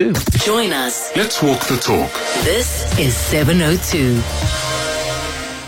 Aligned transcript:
Join 0.00 0.72
us. 0.72 1.10
Let's 1.16 1.42
walk 1.42 1.58
the 1.66 1.76
talk. 1.76 2.12
This 2.44 2.96
is 3.00 3.16
702. 3.16 4.20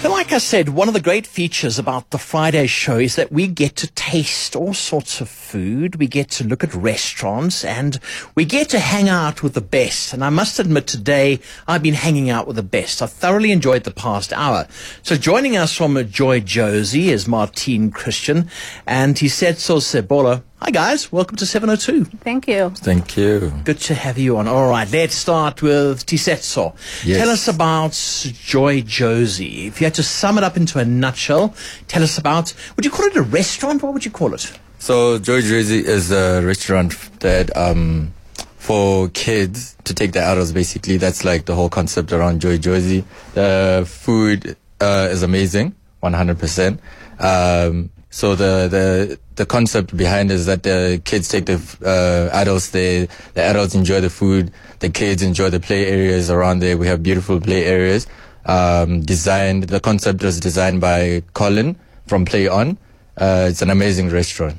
So 0.02 0.08
like 0.08 0.32
I 0.32 0.38
said, 0.38 0.68
one 0.68 0.86
of 0.86 0.94
the 0.94 1.00
great 1.00 1.26
features 1.26 1.80
about 1.80 2.10
the 2.10 2.18
Friday 2.18 2.68
show 2.68 2.98
is 2.98 3.16
that 3.16 3.32
we 3.32 3.48
get 3.48 3.74
to 3.76 3.88
taste 3.88 4.54
all 4.54 4.72
sorts 4.72 5.20
of 5.20 5.28
food. 5.28 5.96
We 5.96 6.06
get 6.06 6.30
to 6.30 6.44
look 6.44 6.62
at 6.62 6.72
restaurants 6.72 7.64
and 7.64 7.98
we 8.36 8.44
get 8.44 8.68
to 8.68 8.78
hang 8.78 9.08
out 9.08 9.42
with 9.42 9.54
the 9.54 9.60
best. 9.60 10.12
And 10.12 10.24
I 10.24 10.30
must 10.30 10.60
admit 10.60 10.86
today, 10.86 11.40
I've 11.66 11.82
been 11.82 11.94
hanging 11.94 12.30
out 12.30 12.46
with 12.46 12.54
the 12.54 12.62
best. 12.62 13.02
I 13.02 13.06
thoroughly 13.06 13.50
enjoyed 13.50 13.82
the 13.82 13.90
past 13.90 14.32
hour. 14.32 14.68
So 15.02 15.16
joining 15.16 15.56
us 15.56 15.76
from 15.76 15.96
JoyJozi 15.96 17.06
is 17.06 17.26
Martine 17.26 17.90
Christian 17.90 18.48
and 18.86 19.16
Tiisetso 19.16 19.80
Sebola. 19.80 20.44
Hi 20.62 20.70
guys, 20.70 21.10
welcome 21.10 21.36
to 21.38 21.46
702. 21.46 22.04
Thank 22.18 22.46
you. 22.46 22.68
Thank 22.68 23.16
you. 23.16 23.50
Good 23.64 23.80
to 23.80 23.94
have 23.94 24.18
you 24.18 24.36
on. 24.36 24.46
All 24.46 24.68
right, 24.68 24.86
let's 24.92 25.14
start 25.14 25.62
with 25.62 26.04
Tiisetso. 26.04 26.74
Yes. 27.02 27.16
Tell 27.18 27.30
us 27.30 27.48
about 27.48 27.92
JoyJozi. 27.92 29.68
If 29.68 29.80
you 29.80 29.86
had 29.86 29.94
to 29.94 30.02
sum 30.02 30.36
it 30.36 30.44
up 30.44 30.58
into 30.58 30.78
a 30.78 30.84
nutshell, 30.84 31.54
tell 31.88 32.02
us 32.02 32.18
about, 32.18 32.52
would 32.76 32.84
you 32.84 32.90
call 32.90 33.06
it 33.06 33.16
a 33.16 33.22
restaurant? 33.22 33.82
What 33.82 33.94
would 33.94 34.04
you 34.04 34.10
call 34.10 34.34
it? 34.34 34.52
So 34.78 35.18
JoyJozi 35.18 35.82
is 35.82 36.12
a 36.12 36.42
restaurant 36.44 36.92
that 37.20 37.56
um 37.56 38.12
for 38.58 39.08
kids 39.08 39.76
to 39.84 39.94
take 39.94 40.12
the 40.12 40.20
adults 40.20 40.52
basically. 40.52 40.98
That's 40.98 41.24
like 41.24 41.46
the 41.46 41.54
whole 41.54 41.70
concept 41.70 42.12
around 42.12 42.42
JoyJozi. 42.42 43.04
The 43.32 43.86
food 43.88 44.56
uh, 44.78 45.08
is 45.10 45.22
amazing, 45.22 45.74
100%. 46.02 46.78
Um, 47.18 47.90
so 48.10 48.34
the, 48.34 48.68
the 48.68 49.18
the 49.36 49.46
concept 49.46 49.96
behind 49.96 50.30
is 50.30 50.46
that 50.46 50.64
the 50.64 51.00
kids 51.04 51.28
take 51.28 51.46
the 51.46 51.60
uh, 51.84 52.34
adults 52.36 52.70
there, 52.70 53.06
the 53.34 53.42
adults 53.42 53.74
enjoy 53.74 54.00
the 54.00 54.10
food, 54.10 54.52
the 54.80 54.90
kids 54.90 55.22
enjoy 55.22 55.48
the 55.48 55.60
play 55.60 55.86
areas 55.86 56.28
around 56.28 56.58
there. 56.58 56.76
We 56.76 56.88
have 56.88 57.02
beautiful 57.02 57.40
play 57.40 57.64
areas. 57.64 58.06
Um, 58.46 59.02
designed, 59.02 59.64
the 59.64 59.80
concept 59.80 60.22
was 60.22 60.40
designed 60.40 60.80
by 60.80 61.22
Colin 61.34 61.76
from 62.06 62.24
Play 62.24 62.48
On. 62.48 62.76
Uh, 63.16 63.46
it's 63.48 63.62
an 63.62 63.70
amazing 63.70 64.10
restaurant. 64.10 64.56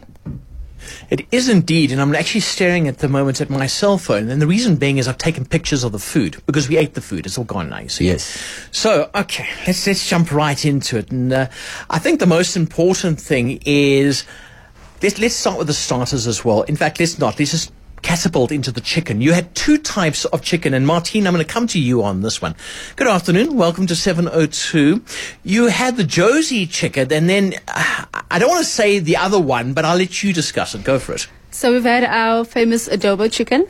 It 1.10 1.26
is 1.32 1.50
indeed, 1.50 1.92
and 1.92 2.02
I'm 2.02 2.14
actually 2.16 2.42
staring 2.42 2.88
at 2.88 3.00
the 3.00 3.08
moment 3.08 3.42
at 3.42 3.50
my 3.50 3.68
cell 3.68 3.98
phone. 3.98 4.30
And 4.30 4.42
the 4.42 4.48
reason 4.48 4.76
being 4.76 4.98
is 4.98 5.08
I've 5.08 5.18
taken 5.18 5.46
pictures 5.46 5.84
of 5.84 5.92
the 5.92 6.00
food 6.00 6.42
because 6.46 6.70
we 6.70 6.78
ate 6.78 6.94
the 6.94 7.02
food. 7.02 7.26
It's 7.26 7.38
all 7.38 7.44
gone 7.44 7.70
now, 7.70 7.80
you 7.80 7.90
see. 7.90 8.08
Yes. 8.08 8.42
So, 8.72 9.10
okay, 9.16 9.48
let's 9.68 9.86
let's 9.88 10.08
jump 10.08 10.32
right 10.32 10.64
into 10.66 10.98
it. 10.98 11.12
And 11.12 11.34
uh, 11.34 11.48
I 11.90 12.00
think 12.00 12.20
the 12.20 12.28
most 12.28 12.56
important 12.56 13.20
thing 13.20 13.60
is 13.66 14.26
let's 15.02 15.20
let's 15.20 15.36
start 15.36 15.58
with 15.58 15.68
the 15.68 15.74
starters 15.74 16.28
as 16.28 16.46
well. 16.46 16.64
In 16.64 16.76
fact, 16.76 17.00
let's 17.00 17.20
not. 17.20 17.40
Let's 17.40 17.52
just 17.52 17.72
catapult 18.02 18.52
into 18.52 18.72
the 18.72 18.82
chicken. 18.82 19.22
You 19.22 19.34
had 19.34 19.54
two 19.56 19.78
types 19.78 20.26
of 20.26 20.42
chicken, 20.42 20.74
and 20.74 20.86
Martine, 20.86 21.28
I'm 21.28 21.34
going 21.34 21.46
to 21.46 21.52
come 21.52 21.68
to 21.68 21.80
you 21.80 22.04
on 22.04 22.22
this 22.22 22.42
one. 22.42 22.56
Good 22.96 23.08
afternoon. 23.08 23.56
Welcome 23.56 23.88
to 23.88 23.96
702. 23.96 25.04
You 25.44 25.68
had 25.68 25.98
the 25.98 26.04
Jozi 26.04 26.70
chicken, 26.70 27.12
and 27.12 27.30
then 27.30 27.54
uh, 27.68 28.06
I 28.32 28.40
don't 28.40 28.50
want 28.50 28.64
to 28.66 28.70
say 28.72 29.00
the 29.00 29.18
other 29.18 29.40
one, 29.40 29.74
but 29.74 29.86
I'll 29.86 29.98
let 29.98 30.24
you 30.24 30.34
discuss 30.34 30.74
it. 30.76 30.84
Go 30.84 31.00
for 31.00 31.14
it. 31.14 31.28
So 31.52 31.72
we've 31.74 31.84
had 31.84 32.04
our 32.06 32.46
famous 32.46 32.88
adobo 32.88 33.30
chicken, 33.32 33.68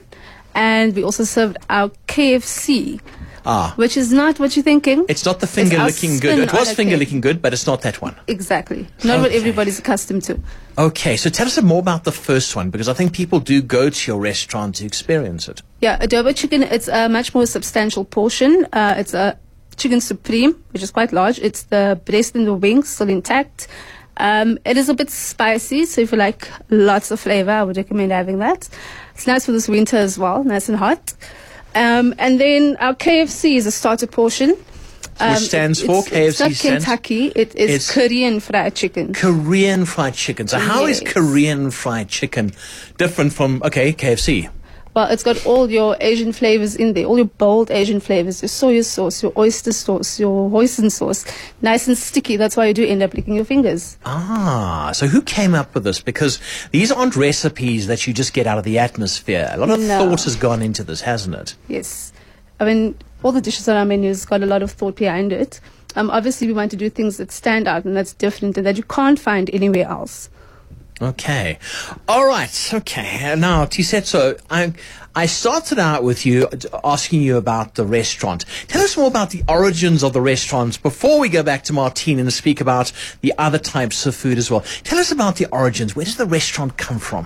and 0.53 0.95
we 0.95 1.03
also 1.03 1.23
served 1.23 1.57
our 1.69 1.89
KFC, 2.07 2.99
Ah. 3.43 3.73
which 3.75 3.97
is 3.97 4.11
not 4.13 4.37
what 4.39 4.55
you're 4.55 4.63
thinking. 4.63 5.03
It's 5.09 5.25
not 5.25 5.39
the 5.39 5.47
finger 5.47 5.77
licking 5.79 6.19
good. 6.19 6.37
It 6.37 6.53
was 6.53 6.71
finger 6.73 6.95
licking 6.95 7.21
good, 7.21 7.41
but 7.41 7.53
it's 7.53 7.65
not 7.65 7.81
that 7.81 7.99
one. 7.99 8.15
Exactly. 8.27 8.87
Not 9.03 9.19
what 9.21 9.31
everybody's 9.31 9.79
accustomed 9.79 10.21
to. 10.23 10.39
Okay, 10.77 11.17
so 11.17 11.29
tell 11.31 11.47
us 11.47 11.59
more 11.61 11.79
about 11.79 12.03
the 12.03 12.11
first 12.11 12.55
one 12.55 12.69
because 12.69 12.87
I 12.87 12.93
think 12.93 13.13
people 13.13 13.39
do 13.39 13.61
go 13.63 13.89
to 13.89 14.11
your 14.11 14.19
restaurant 14.21 14.75
to 14.75 14.85
experience 14.85 15.47
it. 15.49 15.63
Yeah, 15.81 15.97
adobo 15.97 16.35
chicken. 16.35 16.61
It's 16.61 16.87
a 16.87 17.09
much 17.09 17.33
more 17.33 17.47
substantial 17.47 18.05
portion. 18.05 18.67
Uh, 18.71 18.93
it's 18.97 19.15
a 19.15 19.39
chicken 19.75 20.01
supreme, 20.01 20.53
which 20.71 20.83
is 20.83 20.91
quite 20.91 21.11
large. 21.11 21.39
It's 21.39 21.63
the 21.63 21.99
breast 22.05 22.35
and 22.35 22.45
the 22.45 22.53
wings 22.53 22.89
still 22.89 23.09
intact. 23.09 23.67
Um, 24.21 24.59
it 24.65 24.77
is 24.77 24.87
a 24.87 24.93
bit 24.93 25.09
spicy, 25.09 25.85
so 25.85 26.01
if 26.01 26.11
you 26.11 26.17
like 26.19 26.47
lots 26.69 27.09
of 27.09 27.19
flavor, 27.19 27.49
I 27.49 27.63
would 27.63 27.75
recommend 27.75 28.11
having 28.11 28.37
that. 28.37 28.69
It's 29.15 29.25
nice 29.25 29.45
for 29.47 29.51
this 29.51 29.67
winter 29.67 29.97
as 29.97 30.19
well, 30.19 30.43
nice 30.43 30.69
and 30.69 30.77
hot. 30.77 31.13
Um, 31.73 32.13
and 32.19 32.39
then 32.39 32.77
our 32.79 32.93
KFC 32.93 33.55
is 33.55 33.65
a 33.65 33.71
starter 33.71 34.05
portion. 34.05 34.55
Um, 35.19 35.37
stands 35.37 35.81
it- 35.81 35.87
for? 35.87 36.03
KFC 36.03 36.27
It's 36.27 36.39
not 36.39 36.51
stands- 36.51 36.85
Kentucky. 36.85 37.31
It 37.35 37.55
is 37.55 37.69
It's- 37.69 37.91
Korean 37.91 38.39
fried 38.39 38.75
chicken. 38.75 39.13
Korean 39.13 39.85
fried 39.85 40.13
chicken. 40.13 40.47
So 40.47 40.59
how 40.59 40.85
is 40.85 41.01
Yes. 41.01 41.13
Korean 41.13 41.71
fried 41.71 42.07
chicken 42.07 42.53
different 42.97 43.33
from 43.33 43.61
okay 43.65 43.91
KFC? 43.93 44.49
Well, 44.93 45.09
it's 45.09 45.23
got 45.23 45.45
all 45.45 45.69
your 45.71 45.95
Asian 46.01 46.33
flavors 46.33 46.75
in 46.75 46.93
there, 46.93 47.05
all 47.05 47.15
your 47.15 47.27
bold 47.37 47.71
Asian 47.71 48.01
flavors, 48.01 48.41
your 48.41 48.49
soy 48.49 48.81
sauce, 48.81 49.23
your 49.23 49.31
oyster 49.37 49.71
sauce, 49.71 50.19
your 50.19 50.49
hoisin 50.49 50.91
sauce, 50.91 51.23
nice 51.61 51.87
and 51.87 51.97
sticky. 51.97 52.35
That's 52.35 52.57
why 52.57 52.65
you 52.65 52.73
do 52.73 52.85
end 52.85 53.01
up 53.01 53.13
licking 53.13 53.35
your 53.35 53.45
fingers. 53.45 53.97
Ah, 54.05 54.91
so 54.93 55.07
who 55.07 55.21
came 55.21 55.55
up 55.55 55.73
with 55.73 55.85
this? 55.85 56.01
Because 56.01 56.39
these 56.71 56.91
aren't 56.91 57.15
recipes 57.15 57.87
that 57.87 58.05
you 58.05 58.13
just 58.13 58.33
get 58.33 58.47
out 58.47 58.57
of 58.57 58.65
the 58.65 58.79
atmosphere. 58.79 59.49
A 59.53 59.57
lot 59.57 59.69
of 59.69 59.79
No. 59.79 60.09
thought 60.09 60.23
has 60.23 60.35
gone 60.35 60.61
into 60.61 60.83
this, 60.83 60.99
hasn't 61.01 61.35
it? 61.35 61.55
Yes, 61.69 62.11
I 62.59 62.65
mean 62.65 62.95
all 63.23 63.31
the 63.31 63.39
dishes 63.39 63.69
on 63.69 63.77
our 63.77 63.85
menu 63.85 64.09
has 64.09 64.25
got 64.25 64.43
a 64.43 64.45
lot 64.45 64.61
of 64.61 64.71
thought 64.71 64.97
behind 64.97 65.31
it. 65.31 65.61
Um, 65.95 66.09
obviously, 66.09 66.47
we 66.47 66.53
want 66.53 66.71
to 66.71 66.77
do 66.77 66.89
things 66.89 67.15
that 67.17 67.31
stand 67.31 67.65
out 67.67 67.85
and 67.85 67.95
that's 67.95 68.13
different 68.13 68.57
and 68.57 68.65
that 68.65 68.75
you 68.77 68.83
can't 68.83 69.19
find 69.19 69.49
anywhere 69.53 69.87
else. 69.87 70.29
Okay. 71.01 71.57
All 72.07 72.27
right. 72.27 72.73
Okay. 72.73 73.35
Now, 73.35 73.65
Tiisetso, 73.65 74.39
I, 74.51 74.73
I 75.15 75.25
started 75.25 75.79
out 75.79 76.03
with 76.03 76.27
you 76.27 76.47
asking 76.83 77.23
you 77.23 77.37
about 77.37 77.73
the 77.73 77.85
restaurant. 77.85 78.45
Tell 78.67 78.83
us 78.83 78.95
more 78.95 79.07
about 79.07 79.31
the 79.31 79.43
origins 79.49 80.03
of 80.03 80.13
the 80.13 80.21
restaurant 80.21 80.81
before 80.83 81.19
we 81.19 81.27
go 81.27 81.41
back 81.41 81.63
to 81.65 81.73
Martine 81.73 82.19
and 82.19 82.31
speak 82.31 82.61
about 82.61 82.91
the 83.21 83.33
other 83.39 83.57
types 83.57 84.05
of 84.05 84.15
food 84.15 84.37
as 84.37 84.51
well. 84.51 84.61
Tell 84.83 84.99
us 84.99 85.11
about 85.11 85.37
the 85.37 85.47
origins. 85.47 85.95
Where 85.95 86.05
does 86.05 86.17
the 86.17 86.27
restaurant 86.27 86.77
come 86.77 86.99
from? 86.99 87.25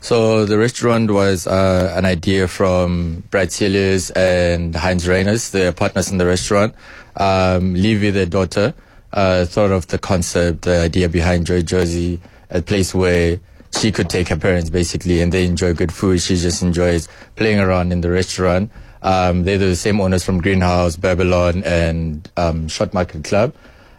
So 0.00 0.46
the 0.46 0.56
restaurant 0.56 1.10
was 1.10 1.48
uh, 1.48 1.92
an 1.96 2.06
idea 2.06 2.46
from 2.46 3.24
Brad 3.30 3.50
Cilliers 3.50 4.10
and 4.10 4.74
Heinz 4.74 5.06
Reiners, 5.06 5.50
the 5.50 5.74
partners 5.76 6.10
in 6.10 6.18
the 6.18 6.26
restaurant. 6.26 6.74
Um, 7.16 7.74
Livy, 7.74 8.10
their 8.10 8.24
daughter, 8.24 8.72
uh, 9.12 9.44
thought 9.46 9.72
of 9.72 9.88
the 9.88 9.98
concept, 9.98 10.62
the 10.62 10.78
idea 10.80 11.08
behind 11.08 11.46
JoyJozi, 11.46 12.20
a 12.50 12.60
place 12.62 12.94
where 12.94 13.38
she 13.78 13.92
could 13.92 14.10
take 14.10 14.28
her 14.28 14.36
parents 14.36 14.68
basically 14.70 15.20
and 15.20 15.32
they 15.32 15.44
enjoy 15.44 15.72
good 15.74 15.92
food. 15.92 16.20
She 16.20 16.36
just 16.36 16.62
enjoys 16.62 17.08
playing 17.36 17.60
around 17.60 17.92
in 17.92 18.00
the 18.00 18.10
restaurant. 18.10 18.70
Um, 19.02 19.44
they're 19.44 19.58
the 19.58 19.76
same 19.76 20.00
owners 20.00 20.24
from 20.24 20.40
Greenhouse, 20.40 20.96
Babylon, 20.96 21.62
and 21.64 22.28
um, 22.36 22.68
Short 22.68 22.92
Market 22.92 23.24
Club. 23.24 23.54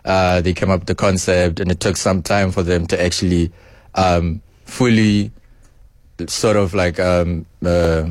Uh, 0.05 0.41
they 0.41 0.53
came 0.53 0.69
up 0.69 0.81
with 0.81 0.87
the 0.87 0.95
concept 0.95 1.59
and 1.59 1.71
it 1.71 1.79
took 1.79 1.95
some 1.97 2.21
time 2.21 2.51
for 2.51 2.63
them 2.63 2.85
to 2.87 3.01
actually 3.01 3.51
um, 3.95 4.41
fully 4.65 5.31
sort 6.27 6.55
of 6.57 6.73
like 6.75 6.99
um 6.99 7.45
uh, 7.65 8.05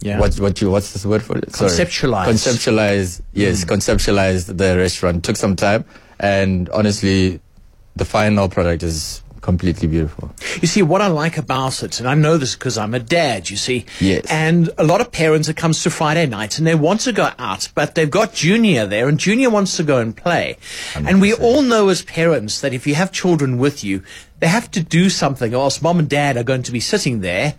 Yeah. 0.00 0.18
what 0.20 0.34
what 0.40 0.60
you 0.60 0.70
what's 0.70 0.92
this 0.92 1.04
word 1.04 1.22
for 1.22 1.38
it? 1.38 1.54
Sorry. 1.54 1.70
Conceptualize. 1.70 2.26
Conceptualize. 2.26 3.20
Yes, 3.32 3.64
conceptualize 3.64 4.56
the 4.56 4.76
restaurant. 4.76 5.24
Took 5.24 5.36
some 5.36 5.54
time, 5.56 5.84
and 6.20 6.68
honestly, 6.70 7.40
the 7.98 8.04
final 8.04 8.48
product 8.48 8.82
is 8.82 9.22
completely 9.40 9.88
beautiful. 9.88 10.30
You 10.60 10.68
see, 10.68 10.82
what 10.82 11.00
I 11.00 11.06
like 11.06 11.38
about 11.38 11.82
it, 11.82 12.00
and 12.00 12.08
I 12.08 12.14
know 12.14 12.36
this 12.36 12.54
because 12.54 12.76
I'm 12.76 12.92
a 12.92 12.98
dad, 12.98 13.48
you 13.48 13.56
see. 13.56 13.86
Yes. 14.00 14.26
And 14.28 14.70
a 14.76 14.84
lot 14.84 15.00
of 15.00 15.12
parents, 15.12 15.48
it 15.48 15.56
comes 15.56 15.82
to 15.84 15.90
Friday 15.90 16.26
nights 16.26 16.58
and 16.58 16.66
they 16.66 16.74
want 16.74 17.00
to 17.02 17.12
go 17.12 17.30
out, 17.38 17.68
but 17.74 17.94
they've 17.94 18.10
got 18.10 18.34
Junior 18.34 18.86
there 18.86 19.08
and 19.08 19.18
Junior 19.18 19.50
wants 19.50 19.76
to 19.76 19.84
go 19.84 19.98
and 20.00 20.16
play. 20.16 20.58
And 20.94 21.20
we 21.20 21.32
all 21.32 21.62
know 21.62 21.88
as 21.88 22.02
parents 22.02 22.60
that 22.60 22.74
if 22.74 22.86
you 22.86 22.94
have 22.94 23.12
children 23.12 23.58
with 23.58 23.82
you, 23.82 24.02
they 24.40 24.46
have 24.46 24.70
to 24.72 24.82
do 24.82 25.10
something 25.10 25.54
or 25.54 25.62
else 25.64 25.82
mom 25.82 25.98
and 25.98 26.08
dad 26.08 26.36
are 26.36 26.44
going 26.44 26.62
to 26.62 26.72
be 26.72 26.80
sitting 26.80 27.20
there 27.20 27.54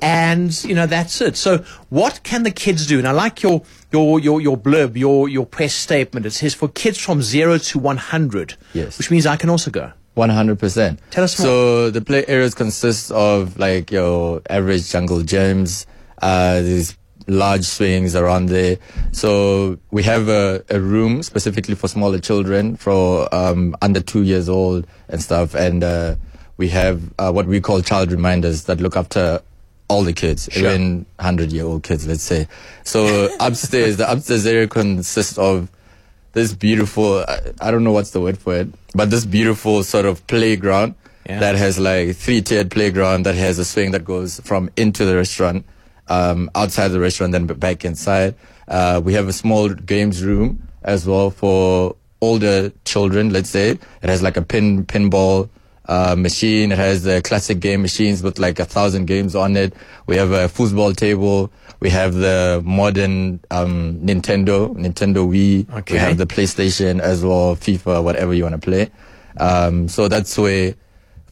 and, 0.00 0.64
you 0.64 0.74
know, 0.74 0.86
that's 0.86 1.20
it. 1.20 1.36
So 1.36 1.58
what 1.90 2.22
can 2.22 2.42
the 2.42 2.50
kids 2.50 2.86
do? 2.86 2.98
And 2.98 3.06
I 3.06 3.12
like 3.12 3.42
your, 3.42 3.62
your, 3.92 4.18
your, 4.18 4.40
your 4.40 4.56
blurb, 4.56 4.96
your, 4.96 5.28
your 5.28 5.46
press 5.46 5.74
statement. 5.74 6.26
It 6.26 6.30
says 6.30 6.54
for 6.54 6.68
kids 6.68 6.98
from 6.98 7.22
zero 7.22 7.58
to 7.58 7.78
100. 7.78 8.54
Yes. 8.72 8.98
Which 8.98 9.10
means 9.10 9.26
I 9.26 9.36
can 9.36 9.50
also 9.50 9.70
go. 9.70 9.92
One 10.14 10.28
hundred 10.28 10.58
percent. 10.58 11.00
Tell 11.10 11.24
us 11.24 11.38
more. 11.38 11.46
So 11.46 11.90
the 11.90 12.02
play 12.02 12.26
areas 12.28 12.54
consist 12.54 13.10
of 13.12 13.58
like 13.58 13.90
your 13.90 14.42
average 14.50 14.90
jungle 14.90 15.20
gyms, 15.20 15.86
uh, 16.20 16.60
these 16.60 16.98
large 17.26 17.64
swings 17.64 18.14
around 18.14 18.46
there. 18.46 18.76
So 19.12 19.78
we 19.90 20.02
have 20.02 20.28
a, 20.28 20.62
a 20.68 20.80
room 20.80 21.22
specifically 21.22 21.74
for 21.74 21.88
smaller 21.88 22.18
children, 22.18 22.76
for 22.76 23.34
um, 23.34 23.74
under 23.80 24.00
two 24.00 24.22
years 24.22 24.50
old 24.50 24.86
and 25.08 25.22
stuff, 25.22 25.54
and 25.54 25.82
uh, 25.82 26.16
we 26.62 26.68
have 26.68 26.96
uh, 27.18 27.30
what 27.36 27.46
we 27.52 27.60
call 27.60 27.82
child 27.82 28.08
reminders 28.12 28.58
that 28.68 28.78
look 28.84 28.96
after 29.02 29.24
all 29.88 30.02
the 30.04 30.12
kids, 30.12 30.48
Sure. 30.52 30.70
even 30.70 31.04
hundred 31.28 31.50
year 31.56 31.64
old 31.70 31.82
kids, 31.88 32.06
let's 32.06 32.22
say. 32.32 32.46
So 32.84 33.00
upstairs, 33.48 33.96
the 34.00 34.06
upstairs 34.12 34.46
area 34.46 34.68
consists 34.68 35.38
of 35.38 35.56
this 36.36 36.54
beautiful 36.54 37.08
I, 37.34 37.38
I 37.60 37.70
don't 37.72 37.84
know 37.84 37.92
what's 37.98 38.12
the 38.16 38.20
word 38.26 38.38
for 38.38 38.54
it 38.60 38.68
but 38.94 39.10
this 39.10 39.24
beautiful 39.38 39.82
sort 39.82 40.06
of 40.10 40.14
playground 40.34 40.94
Yeah. 41.28 41.40
that 41.44 41.56
has 41.64 41.74
like 41.78 42.16
three 42.24 42.40
tiered 42.48 42.70
playground 42.76 43.26
that 43.26 43.34
has 43.46 43.58
a 43.58 43.64
swing 43.72 43.90
that 43.94 44.04
goes 44.04 44.40
from 44.48 44.70
into 44.76 45.04
the 45.04 45.14
restaurant 45.22 45.64
um, 46.08 46.50
outside 46.60 46.88
the 46.88 47.00
restaurant, 47.00 47.32
then 47.32 47.46
back 47.46 47.84
inside. 47.84 48.34
Uh, 48.76 49.00
we 49.06 49.12
have 49.18 49.28
a 49.28 49.32
small 49.42 49.68
games 49.94 50.16
room 50.28 50.48
as 50.94 51.06
well 51.06 51.30
for 51.30 51.94
older 52.20 52.72
children. 52.84 53.24
Let's 53.36 53.50
say 53.50 53.66
it 54.02 54.08
has 54.14 54.20
like 54.22 54.36
a 54.36 54.42
pin 54.52 54.84
pinball 54.92 55.48
uh, 55.86 56.14
machine. 56.16 56.72
It 56.72 56.78
has 56.78 57.02
the 57.02 57.22
classic 57.22 57.60
game 57.60 57.82
machines 57.82 58.22
with 58.22 58.38
like 58.38 58.58
a 58.58 58.64
thousand 58.64 59.06
games 59.06 59.34
on 59.34 59.56
it. 59.56 59.74
We 60.06 60.16
have 60.16 60.30
a 60.30 60.48
football 60.48 60.92
table. 60.92 61.52
We 61.80 61.90
have 61.90 62.14
the 62.14 62.62
modern 62.64 63.40
um, 63.50 63.98
Nintendo, 64.00 64.74
Nintendo 64.76 65.28
Wii. 65.28 65.72
Okay. 65.78 65.94
We 65.94 65.98
have 65.98 66.18
the 66.18 66.26
PlayStation 66.26 67.00
as 67.00 67.24
well, 67.24 67.56
FIFA, 67.56 68.04
whatever 68.04 68.32
you 68.34 68.44
want 68.44 68.54
to 68.54 68.60
play. 68.60 68.90
Um, 69.38 69.88
so 69.88 70.08
that's 70.08 70.36
where 70.38 70.74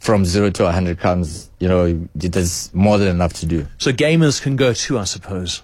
from 0.00 0.24
zero 0.24 0.50
to 0.50 0.64
100 0.64 0.98
comes, 0.98 1.50
you 1.60 1.68
know, 1.68 2.08
there's 2.14 2.72
more 2.74 2.98
than 2.98 3.08
enough 3.08 3.34
to 3.34 3.46
do. 3.46 3.66
So 3.78 3.92
gamers 3.92 4.40
can 4.42 4.56
go 4.56 4.72
too, 4.72 4.98
I 4.98 5.04
suppose. 5.04 5.62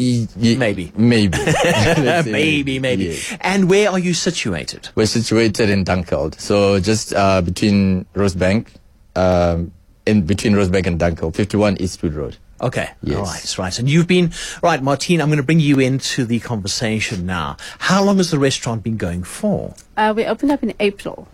Ye- 0.00 0.56
Maybe. 0.56 0.92
Maybe. 0.96 1.38
Maybe, 2.30 2.78
maybe. 2.78 3.04
yes. 3.04 3.36
And 3.40 3.68
where 3.70 3.90
are 3.90 3.98
you 3.98 4.14
situated? 4.14 4.88
We're 4.94 5.06
situated 5.06 5.70
in 5.70 5.84
Dunkeld. 5.84 6.40
So 6.40 6.80
just 6.80 7.12
uh, 7.14 7.40
between 7.42 8.06
Rosebank, 8.14 8.68
um, 9.16 9.72
in 10.06 10.22
between 10.26 10.54
Rosebank 10.54 10.86
and 10.86 10.98
Dunkeld, 11.00 11.34
51 11.36 11.76
Eastwood 11.80 12.14
Road. 12.14 12.36
Okay. 12.62 12.90
Yes. 13.02 13.16
All 13.16 13.24
right. 13.24 13.58
Right. 13.58 13.78
And 13.78 13.88
you've 13.88 14.06
been, 14.06 14.32
right, 14.62 14.82
Martine, 14.82 15.20
I'm 15.22 15.28
going 15.28 15.38
to 15.38 15.42
bring 15.42 15.60
you 15.60 15.78
into 15.80 16.24
the 16.26 16.40
conversation 16.40 17.24
now. 17.26 17.56
How 17.78 18.02
long 18.04 18.18
has 18.18 18.30
the 18.30 18.38
restaurant 18.38 18.82
been 18.82 18.96
going 18.98 19.22
for? 19.22 19.74
Uh, 19.96 20.12
we 20.14 20.24
opened 20.26 20.52
up 20.52 20.62
in 20.62 20.74
April. 20.80 21.26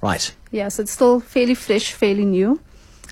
Right. 0.00 0.32
Yeah, 0.50 0.68
so 0.68 0.82
it's 0.82 0.92
still 0.92 1.20
fairly 1.20 1.54
fresh, 1.54 1.92
fairly 1.92 2.24
new. 2.24 2.60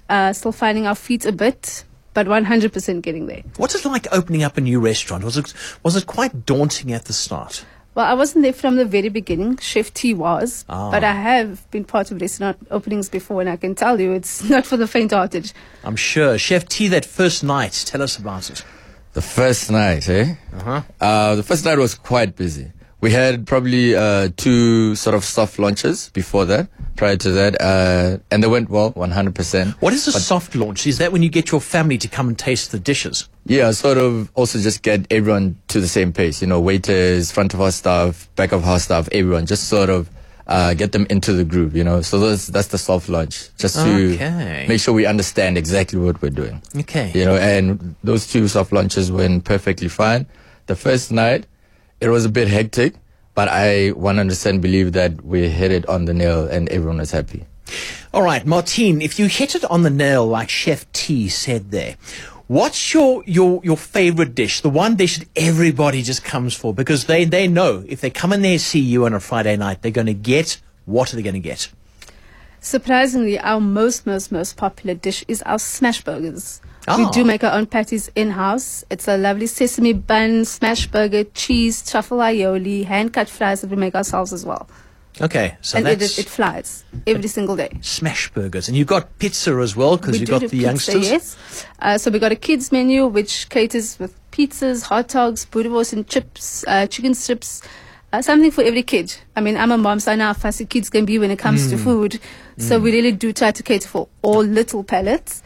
Uh, 0.08 0.32
still 0.32 0.52
finding 0.52 0.86
our 0.86 0.94
feet 0.96 1.24
a 1.24 1.32
bit, 1.32 1.84
but 2.14 2.26
100% 2.26 3.02
getting 3.02 3.26
there. 3.26 3.42
What's 3.56 3.74
it 3.74 3.84
like 3.84 4.06
opening 4.12 4.42
up 4.42 4.56
a 4.56 4.60
new 4.60 4.80
restaurant? 4.80 5.24
Was 5.24 5.36
it, 5.36 5.52
was 5.82 5.96
it 5.96 6.06
quite 6.06 6.44
daunting 6.46 6.92
at 6.92 7.04
the 7.06 7.12
start? 7.12 7.64
Well, 7.94 8.06
I 8.06 8.14
wasn't 8.14 8.44
there 8.44 8.52
from 8.52 8.76
the 8.76 8.84
very 8.84 9.08
beginning. 9.08 9.56
Chef 9.58 9.92
T 9.92 10.14
was, 10.14 10.64
Ah. 10.68 10.90
but 10.92 11.02
I 11.02 11.12
have 11.12 11.68
been 11.72 11.84
part 11.84 12.10
of 12.12 12.20
restaurant 12.20 12.56
openings 12.70 13.08
before, 13.08 13.40
and 13.40 13.50
I 13.50 13.56
can 13.56 13.74
tell 13.74 14.00
you 14.00 14.12
it's 14.12 14.44
not 14.48 14.64
for 14.64 14.76
the 14.76 14.86
faint-hearted. 14.86 15.52
I'm 15.82 15.96
sure. 15.96 16.38
Chef 16.38 16.66
T, 16.68 16.86
that 16.88 17.04
first 17.04 17.42
night, 17.42 17.82
tell 17.86 18.00
us 18.00 18.16
about 18.16 18.48
it. 18.48 18.64
The 19.12 19.22
first 19.22 19.72
night, 19.72 20.08
eh? 20.08 20.34
Uh-huh. 20.54 20.82
Uh, 21.00 21.34
the 21.34 21.42
first 21.42 21.64
night 21.64 21.78
was 21.78 21.96
quite 21.96 22.36
busy. 22.36 22.70
We 23.00 23.10
had 23.12 23.46
probably 23.46 23.94
uh, 23.96 24.28
two 24.36 24.94
sort 24.94 25.14
of 25.16 25.24
soft 25.24 25.58
launches 25.58 26.10
before 26.10 26.44
that, 26.46 26.68
prior 26.96 27.16
to 27.16 27.30
that, 27.32 27.58
uh, 27.60 28.18
and 28.30 28.42
they 28.42 28.46
went 28.46 28.68
well, 28.68 28.92
100%. 28.92 29.72
What 29.80 29.94
is 29.94 30.06
a 30.06 30.12
soft 30.12 30.54
launch? 30.54 30.86
Is 30.86 30.98
that 30.98 31.10
when 31.10 31.22
you 31.22 31.30
get 31.30 31.50
your 31.50 31.62
family 31.62 31.96
to 31.96 32.08
come 32.08 32.28
and 32.28 32.38
taste 32.38 32.72
the 32.72 32.78
dishes? 32.78 33.26
Yeah, 33.46 33.70
sort 33.70 33.96
of 33.96 34.30
also 34.34 34.58
just 34.58 34.82
get 34.82 35.06
everyone 35.10 35.56
to 35.68 35.80
the 35.80 35.88
same 35.88 36.12
pace, 36.12 36.42
you 36.42 36.46
know, 36.46 36.60
waiters, 36.60 37.32
front 37.32 37.54
of 37.54 37.60
house 37.60 37.76
staff, 37.76 38.28
back 38.36 38.52
of 38.52 38.64
house 38.64 38.84
staff, 38.84 39.08
everyone, 39.12 39.46
just 39.46 39.68
sort 39.68 39.88
of 39.88 40.10
uh, 40.46 40.74
get 40.74 40.92
them 40.92 41.06
into 41.08 41.32
the 41.32 41.44
groove, 41.44 41.74
you 41.74 41.84
know. 41.84 42.02
So 42.02 42.18
that's, 42.18 42.48
that's 42.48 42.68
the 42.68 42.76
soft 42.78 43.08
launch, 43.08 43.48
just 43.56 43.76
to 43.76 44.14
Okay. 44.14 44.66
make 44.68 44.78
sure 44.80 44.92
we 44.92 45.06
understand 45.06 45.56
exactly 45.56 45.98
what 45.98 46.20
we're 46.20 46.28
doing. 46.28 46.60
Okay. 46.76 47.12
You 47.14 47.24
know, 47.24 47.36
and 47.36 47.94
those 48.04 48.26
two 48.26 48.46
soft 48.46 48.72
launches 48.72 49.10
went 49.10 49.44
perfectly 49.44 49.88
fine. 49.88 50.26
The 50.66 50.76
first 50.76 51.10
night, 51.12 51.46
it 52.00 52.08
was 52.08 52.24
a 52.24 52.28
bit 52.28 52.48
hectic, 52.48 52.94
but 53.34 53.48
I 53.48 53.92
100% 53.92 54.60
believe 54.60 54.92
that 54.92 55.24
we 55.24 55.48
hit 55.48 55.70
it 55.72 55.86
on 55.88 56.06
the 56.06 56.14
nail 56.14 56.46
and 56.46 56.68
everyone 56.68 56.98
was 56.98 57.10
happy. 57.10 57.46
All 58.12 58.22
right, 58.22 58.44
Martine, 58.44 59.00
if 59.00 59.18
you 59.18 59.26
hit 59.26 59.54
it 59.54 59.64
on 59.66 59.82
the 59.82 59.90
nail 59.90 60.26
like 60.26 60.48
Chef 60.48 60.90
T 60.92 61.28
said 61.28 61.70
there, 61.70 61.96
what's 62.48 62.92
your, 62.92 63.22
your, 63.26 63.60
your 63.62 63.76
favorite 63.76 64.34
dish? 64.34 64.60
The 64.60 64.70
one 64.70 64.96
dish 64.96 65.18
that 65.18 65.28
everybody 65.36 66.02
just 66.02 66.24
comes 66.24 66.54
for 66.56 66.74
because 66.74 67.04
they, 67.04 67.24
they 67.24 67.46
know 67.46 67.84
if 67.86 68.00
they 68.00 68.10
come 68.10 68.32
in 68.32 68.42
there 68.42 68.58
see 68.58 68.80
you 68.80 69.04
on 69.04 69.14
a 69.14 69.20
Friday 69.20 69.56
night, 69.56 69.82
they're 69.82 69.92
going 69.92 70.08
to 70.08 70.14
get 70.14 70.60
what 70.86 71.12
are 71.12 71.16
they 71.16 71.22
going 71.22 71.34
to 71.34 71.40
get? 71.40 71.68
Surprisingly, 72.60 73.38
our 73.38 73.60
most, 73.60 74.06
most, 74.06 74.32
most 74.32 74.56
popular 74.56 74.94
dish 74.94 75.24
is 75.28 75.40
our 75.42 75.58
smash 75.58 76.02
burgers. 76.02 76.60
We 76.88 77.04
Ah. 77.04 77.10
do 77.10 77.24
make 77.24 77.44
our 77.44 77.52
own 77.52 77.66
patties 77.66 78.10
in-house. 78.14 78.84
It's 78.90 79.06
a 79.06 79.16
lovely 79.16 79.46
sesame 79.46 79.92
bun, 79.92 80.44
smash 80.44 80.86
burger, 80.86 81.24
cheese, 81.24 81.82
truffle 81.88 82.18
aioli, 82.18 82.84
hand-cut 82.84 83.28
fries 83.28 83.60
that 83.60 83.70
we 83.70 83.76
make 83.76 83.94
ourselves 83.94 84.32
as 84.32 84.44
well. 84.46 84.68
Okay, 85.20 85.56
so 85.60 85.76
and 85.76 85.86
it, 85.86 85.98
that's 85.98 86.18
it, 86.18 86.26
it 86.26 86.28
flies 86.30 86.84
every 87.06 87.28
single 87.28 87.54
day. 87.54 87.68
smash 87.82 88.30
burgers. 88.32 88.68
And 88.68 88.76
you've 88.76 88.86
got 88.86 89.18
pizza 89.18 89.52
as 89.56 89.76
well 89.76 89.96
because 89.98 90.12
We 90.12 90.20
you've 90.20 90.30
got 90.30 90.40
the 90.40 90.48
pizza, 90.48 90.56
youngsters. 90.66 91.10
Yes. 91.10 91.36
Uh, 91.80 91.98
so 91.98 92.10
we've 92.10 92.20
got 92.20 92.32
a 92.32 92.36
kids 92.36 92.72
menu 92.72 93.06
which 93.06 93.48
caters 93.50 93.98
with 93.98 94.14
pizzas, 94.32 94.82
hot 94.84 95.08
dogs, 95.08 95.44
boerewors 95.44 95.92
and 95.92 96.06
chips, 96.08 96.64
uh, 96.66 96.86
chicken 96.86 97.12
strips, 97.14 97.60
uh, 98.14 98.22
something 98.22 98.50
for 98.50 98.62
every 98.64 98.82
kid. 98.82 99.14
I 99.36 99.40
mean, 99.42 99.56
I'm 99.58 99.70
a 99.72 99.76
mom, 99.78 100.00
so 100.00 100.12
I 100.12 100.16
know 100.16 100.26
how 100.26 100.32
fussy 100.32 100.64
kids 100.64 100.88
can 100.88 101.04
be 101.04 101.18
when 101.18 101.30
it 101.30 101.38
comes 101.38 101.66
Mm. 101.66 101.70
to 101.70 101.76
food. 101.78 102.20
So 102.56 102.78
we 102.78 102.90
really 102.92 103.12
do 103.12 103.32
try 103.32 103.50
to 103.50 103.62
cater 103.62 103.88
for 103.88 104.08
all 104.22 104.42
little 104.42 104.82
palates. 104.84 105.42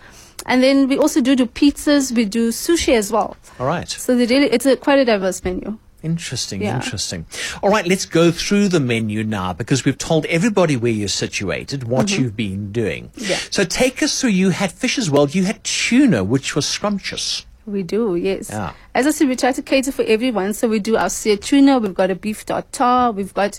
And 0.46 0.62
then 0.62 0.88
we 0.88 0.99
also 0.99 1.20
do 1.20 1.35
do 1.37 1.46
pizzas. 1.46 2.12
We 2.12 2.25
do 2.25 2.50
sushi 2.50 2.94
as 2.94 3.11
well. 3.12 3.37
All 3.58 3.67
right. 3.67 3.88
So 3.88 4.17
they 4.17 4.26
really, 4.26 4.46
it's 4.50 4.67
a 4.67 4.76
quite 4.76 4.99
a 4.99 5.05
diverse 5.05 5.43
menu. 5.44 5.79
Interesting, 6.02 6.61
Yeah. 6.61 6.75
interesting. 6.76 7.25
All 7.62 7.70
right, 7.70 7.87
let's 7.87 8.05
go 8.05 8.31
through 8.31 8.69
the 8.69 8.79
menu 8.79 9.25
now 9.25 9.55
because 9.55 9.87
we've 9.87 9.96
told 9.96 10.26
everybody 10.26 10.76
where 10.76 10.93
you're 10.93 11.08
situated, 11.08 11.85
what 11.85 12.19
you've 12.19 12.37
been 12.37 12.73
doing. 12.73 13.08
Mm-hmm. 13.17 13.31
Yeah. 13.31 13.38
So 13.50 13.64
take 13.64 14.02
us 14.02 14.20
through. 14.20 14.31
You 14.31 14.50
had 14.50 14.70
fish 14.70 14.99
as 14.99 15.11
well. 15.11 15.26
You 15.26 15.44
had 15.44 15.64
tuna, 15.64 16.23
which 16.23 16.55
was 16.55 16.67
scrumptious. 16.67 17.47
We 17.64 17.82
do, 17.82 18.17
yes. 18.17 18.50
Yeah. 18.50 18.75
As 18.94 19.06
I 19.06 19.11
said, 19.12 19.29
we 19.29 19.37
try 19.37 19.52
to 19.52 19.62
cater 19.62 19.93
for 19.93 20.02
everyone. 20.02 20.52
So 20.52 20.69
we 20.69 20.79
do 20.79 20.99
our 20.99 21.08
seared 21.08 21.40
tuna, 21.40 21.79
we've 21.79 21.94
got 21.94 22.11
a 22.11 22.14
beef 22.14 22.44
tartare, 22.44 23.11
we've 23.11 23.32
got 23.32 23.58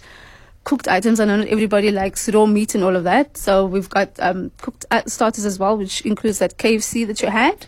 cooked 0.66 0.88
items. 0.88 1.20
I 1.20 1.26
know 1.26 1.38
not 1.38 1.48
everybody 1.48 1.92
likes 1.92 2.28
raw 2.28 2.46
meat 2.46 2.76
and 2.76 2.84
all 2.84 2.96
of 2.96 3.06
that. 3.06 3.38
So 3.38 3.66
we've 3.66 3.90
got 3.90 4.20
um, 4.20 4.52
cooked 4.58 4.86
uh, 4.92 5.04
starters 5.06 5.46
as 5.46 5.58
well, 5.58 5.78
which 5.78 6.02
includes 6.02 6.40
that 6.40 6.58
KFC 6.58 7.08
that 7.08 7.22
you 7.22 7.30
had. 7.30 7.68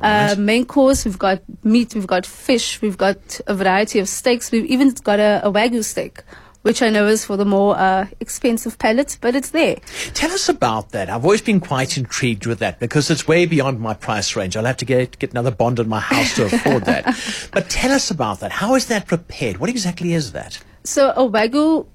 Uh, 0.00 0.34
main 0.38 0.64
course, 0.64 1.04
we've 1.04 1.18
got 1.18 1.42
meat, 1.62 1.94
we've 1.94 2.06
got 2.06 2.24
fish, 2.26 2.80
we've 2.80 2.96
got 2.96 3.40
a 3.46 3.54
variety 3.54 3.98
of 4.00 4.08
steaks. 4.08 4.50
We've 4.50 4.64
even 4.64 4.90
got 5.04 5.20
a, 5.20 5.42
a 5.44 5.52
Wagyu 5.52 5.84
steak. 5.84 6.22
Which 6.62 6.82
I 6.82 6.90
know 6.90 7.06
is 7.06 7.24
for 7.24 7.38
the 7.38 7.46
more 7.46 7.74
uh, 7.74 8.06
expensive 8.20 8.78
palates, 8.78 9.16
but 9.16 9.34
it's 9.34 9.48
there. 9.48 9.76
Tell 10.12 10.30
us 10.30 10.46
about 10.50 10.90
that. 10.90 11.08
I've 11.08 11.24
always 11.24 11.40
been 11.40 11.58
quite 11.58 11.96
intrigued 11.96 12.44
with 12.44 12.58
that 12.58 12.78
because 12.78 13.10
it's 13.10 13.26
way 13.26 13.46
beyond 13.46 13.80
my 13.80 13.94
price 13.94 14.36
range. 14.36 14.58
I'll 14.58 14.66
have 14.66 14.76
to 14.76 14.84
get 14.84 15.18
get 15.18 15.30
another 15.30 15.50
bond 15.50 15.78
in 15.78 15.88
my 15.88 16.00
house 16.00 16.34
to 16.34 16.44
afford 16.44 16.84
that. 16.84 17.16
But 17.52 17.70
tell 17.70 17.92
us 17.92 18.10
about 18.10 18.40
that. 18.40 18.52
How 18.52 18.74
is 18.74 18.86
that 18.88 19.06
prepared? 19.06 19.56
What 19.56 19.70
exactly 19.70 20.12
is 20.12 20.32
that? 20.32 20.62
So 20.84 21.12
a 21.16 21.26
wagyu 21.26 21.86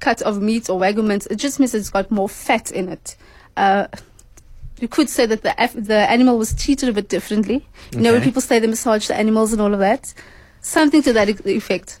cut 0.00 0.22
of 0.22 0.40
meat 0.42 0.68
or 0.68 0.78
wagyu 0.80 1.26
it 1.30 1.36
just 1.36 1.58
means 1.58 1.74
it's 1.74 1.90
got 1.90 2.10
more 2.10 2.28
fat 2.28 2.70
in 2.70 2.88
it. 2.88 3.16
Uh, 3.56 3.86
you 4.80 4.88
could 4.88 5.08
say 5.08 5.24
that 5.26 5.42
the 5.42 5.54
af- 5.62 5.72
the 5.74 6.10
animal 6.10 6.36
was 6.36 6.52
treated 6.54 6.88
a 6.88 6.92
bit 6.92 7.08
differently. 7.08 7.66
You 7.92 8.00
know, 8.00 8.12
when 8.12 8.22
people 8.22 8.42
say 8.42 8.58
they 8.58 8.66
massage 8.66 9.08
the 9.08 9.16
animals 9.16 9.52
and 9.52 9.62
all 9.62 9.72
of 9.72 9.80
that, 9.80 10.12
something 10.60 11.02
to 11.02 11.12
that 11.14 11.28
e- 11.30 11.56
effect. 11.56 11.98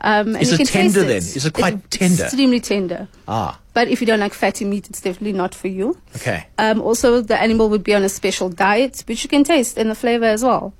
Um, 0.00 0.34
and 0.34 0.42
Is 0.42 0.50
you 0.50 0.54
it 0.54 0.58
can 0.58 0.66
taste 0.66 0.94
tender 0.94 1.08
then? 1.08 1.16
Is 1.16 1.44
it 1.46 1.52
quite 1.54 1.90
tender? 1.90 2.24
Extremely 2.24 2.60
tender. 2.60 3.08
Ah, 3.26 3.58
But 3.74 3.88
if 3.88 4.00
you 4.00 4.06
don't 4.06 4.20
like 4.20 4.34
fatty 4.34 4.64
meat, 4.64 4.88
it's 4.90 5.00
definitely 5.00 5.32
not 5.32 5.54
for 5.54 5.68
you. 5.68 5.96
okay. 6.16 6.46
Um, 6.58 6.80
also, 6.82 7.20
the 7.22 7.40
animal 7.40 7.68
would 7.70 7.82
be 7.82 7.94
on 7.94 8.04
a 8.04 8.08
special 8.08 8.48
diet, 8.50 9.02
which 9.08 9.24
you 9.24 9.28
can 9.30 9.42
taste 9.42 9.76
in 9.78 9.88
the 9.88 9.94
flavor 9.94 10.26
as 10.26 10.44
well. 10.44 10.72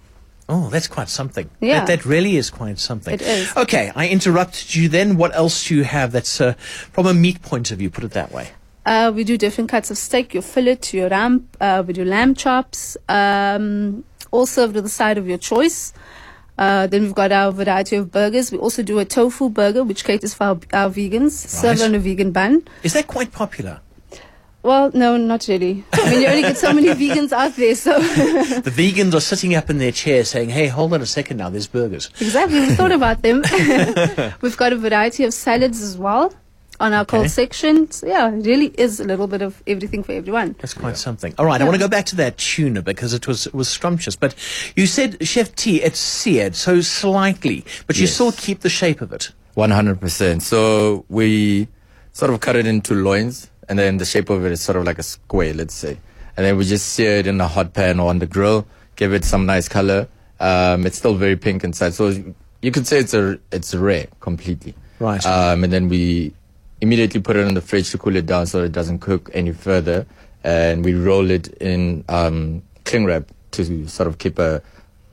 Oh, 0.49 0.71
that's 0.71 0.89
quite 0.89 1.09
something. 1.09 1.51
Yeah. 1.61 1.81
That, 1.81 1.87
that 1.89 2.05
really 2.07 2.37
is 2.37 2.49
quite 2.49 2.79
something. 2.79 3.13
It 3.13 3.23
is. 3.23 3.55
Okay, 3.57 3.93
I 3.95 4.09
interrupted 4.09 4.75
you 4.75 4.89
then. 4.89 5.17
What 5.17 5.35
else 5.35 5.69
do 5.69 5.77
you 5.77 5.85
have 5.85 6.13
that's 6.13 6.41
uh, 6.41 6.55
from 6.93 7.07
a 7.07 7.13
meat 7.13 7.43
point 7.43 7.71
of 7.71 7.79
view, 7.79 7.91
put 7.91 8.05
it 8.05 8.13
that 8.13 8.33
way? 8.33 8.51
Uh, 8.87 9.13
we 9.15 9.25
do 9.25 9.37
different 9.37 9.69
cuts 9.69 9.91
of 9.91 9.99
steak, 9.99 10.33
your 10.33 10.43
fillet, 10.43 10.79
your 10.93 11.11
rump. 11.11 11.55
Uh, 11.61 11.85
we 11.87 11.93
do 11.93 12.05
lamb 12.05 12.35
chops, 12.35 12.97
um, 13.11 14.03
all 14.31 14.47
served 14.47 14.75
with 14.75 14.85
the 14.85 14.91
side 14.91 15.19
of 15.19 15.29
your 15.29 15.37
choice. 15.37 15.93
Uh, 16.57 16.87
then 16.87 17.03
we've 17.03 17.15
got 17.15 17.31
our 17.31 17.53
variety 17.53 17.97
of 17.97 18.11
burgers. 18.11 18.51
We 18.51 18.57
also 18.57 18.83
do 18.83 18.99
a 18.99 19.05
tofu 19.05 19.51
burger, 19.51 19.85
which 19.85 20.05
caters 20.05 20.33
for 20.33 20.45
our, 20.45 20.59
our 20.73 20.91
vegans, 20.91 21.33
served 21.33 21.83
on 21.83 21.95
a 21.95 21.99
vegan 21.99 22.33
bun. 22.33 22.63
Is 22.83 22.95
that 22.95 23.07
quite 23.07 23.31
popular? 23.31 23.81
Well, 24.63 24.91
no, 24.93 25.17
not 25.17 25.47
really. 25.49 25.85
I 25.93 26.11
mean, 26.11 26.21
you 26.23 26.27
only 26.27 26.43
get 26.43 26.59
so 26.59 26.73
many 26.73 26.89
vegans 26.89 27.33
out 27.33 27.55
there, 27.57 27.75
so 27.75 27.99
the 28.01 28.71
vegans 28.75 29.15
are 29.15 29.21
sitting 29.21 29.55
up 29.55 29.71
in 29.71 29.79
their 29.79 29.93
chair 29.93 30.25
saying, 30.25 30.51
hey, 30.51 30.67
hold 30.67 30.93
on 30.93 31.01
a 31.01 31.07
second 31.07 31.37
now, 31.39 31.49
there's 31.49 31.69
burgers. 31.69 32.11
exactly. 32.21 32.61
We 32.61 32.75
thought 32.75 32.93
about 32.93 33.23
them. 33.23 33.43
we've 34.43 34.57
got 34.57 34.73
a 34.73 34.77
variety 34.77 35.25
of 35.25 35.33
salads 35.33 35.81
as 35.81 35.97
well 35.97 36.35
on 36.81 36.93
our 36.93 37.03
Okay. 37.03 37.19
cold 37.19 37.31
section. 37.31 37.91
So 37.91 38.07
yeah, 38.09 38.29
it 38.35 38.45
really 38.47 38.67
is 38.79 39.01
a 39.01 39.05
little 39.05 39.27
bit 39.29 39.43
of 39.43 39.63
everything 39.67 40.03
for 40.03 40.13
everyone. 40.13 40.55
That's 40.59 40.75
quite 40.75 40.97
something. 40.97 41.35
All 41.39 41.47
right, 41.47 41.61
I 41.61 41.65
want 41.65 41.75
to 41.77 41.81
go 41.81 41.89
back 41.89 42.07
to 42.07 42.17
that 42.17 42.37
tuna 42.39 42.83
because 42.83 43.15
it 43.15 43.27
was 43.29 43.47
it 43.47 43.55
was 43.55 43.69
scrumptious. 43.69 44.17
But 44.17 44.35
you 44.77 44.87
said, 44.87 45.27
Chef 45.27 45.55
T, 45.55 45.83
it's 45.83 45.99
seared, 46.01 46.55
so 46.57 46.81
slightly, 46.81 47.65
but 47.87 47.97
you 47.99 48.07
still 48.09 48.33
keep 48.33 48.61
the 48.61 48.69
shape 48.71 49.01
of 49.01 49.13
it. 49.13 49.33
100%. 49.57 50.43
So 50.43 51.05
we 51.09 51.69
sort 52.13 52.33
of 52.33 52.41
cut 52.41 52.55
it 52.57 52.67
into 52.67 52.95
loins, 52.95 53.51
and 53.69 53.79
then 53.79 53.99
the 53.99 54.05
shape 54.05 54.31
of 54.31 54.45
it 54.45 54.53
is 54.53 54.61
sort 54.61 54.77
of 54.77 54.85
like 54.85 54.99
a 54.99 55.03
square, 55.03 55.55
let's 55.55 55.75
say. 55.75 55.99
And 56.37 56.47
then 56.47 56.57
we 56.57 56.65
just 56.65 56.91
sear 56.91 57.19
it 57.19 57.27
in 57.27 57.41
a 57.41 57.49
hot 57.49 57.75
pan 57.75 58.01
or 58.01 58.11
on 58.11 58.19
the 58.21 58.27
grill, 58.27 58.67
give 58.97 59.13
it 59.13 59.25
some 59.25 59.47
nice 59.47 59.69
color. 59.69 60.09
Um, 60.41 60.87
it's 60.87 60.97
still 60.97 61.15
very 61.15 61.37
pink 61.37 61.65
inside, 61.65 61.95
so 61.95 62.15
you 62.63 62.71
could 62.71 62.87
say 62.87 62.99
it's 62.99 63.15
a 63.15 63.39
it's 63.51 63.75
rare 63.75 64.07
completely. 64.21 64.75
Right. 65.01 65.25
Um, 65.27 65.65
and 65.65 65.73
then 65.73 65.89
we 65.89 66.33
immediately 66.81 67.21
put 67.21 67.37
it 67.37 67.47
in 67.47 67.55
the 67.55 67.61
fridge 67.61 67.91
to 67.91 67.99
cool 67.99 68.15
it 68.15 68.27
down 68.27 68.47
so 68.47 68.63
it 68.63 68.73
doesn't 68.73 69.01
cook 69.01 69.31
any 69.35 69.53
further, 69.53 70.07
and 70.45 70.85
we 70.85 70.95
roll 70.95 71.31
it 71.31 71.49
in 71.61 72.05
um, 72.09 72.63
cling 72.85 73.05
wrap 73.05 73.25
to 73.53 73.89
sort 73.89 74.07
of 74.07 74.19
keep 74.19 74.39
a, 74.39 74.63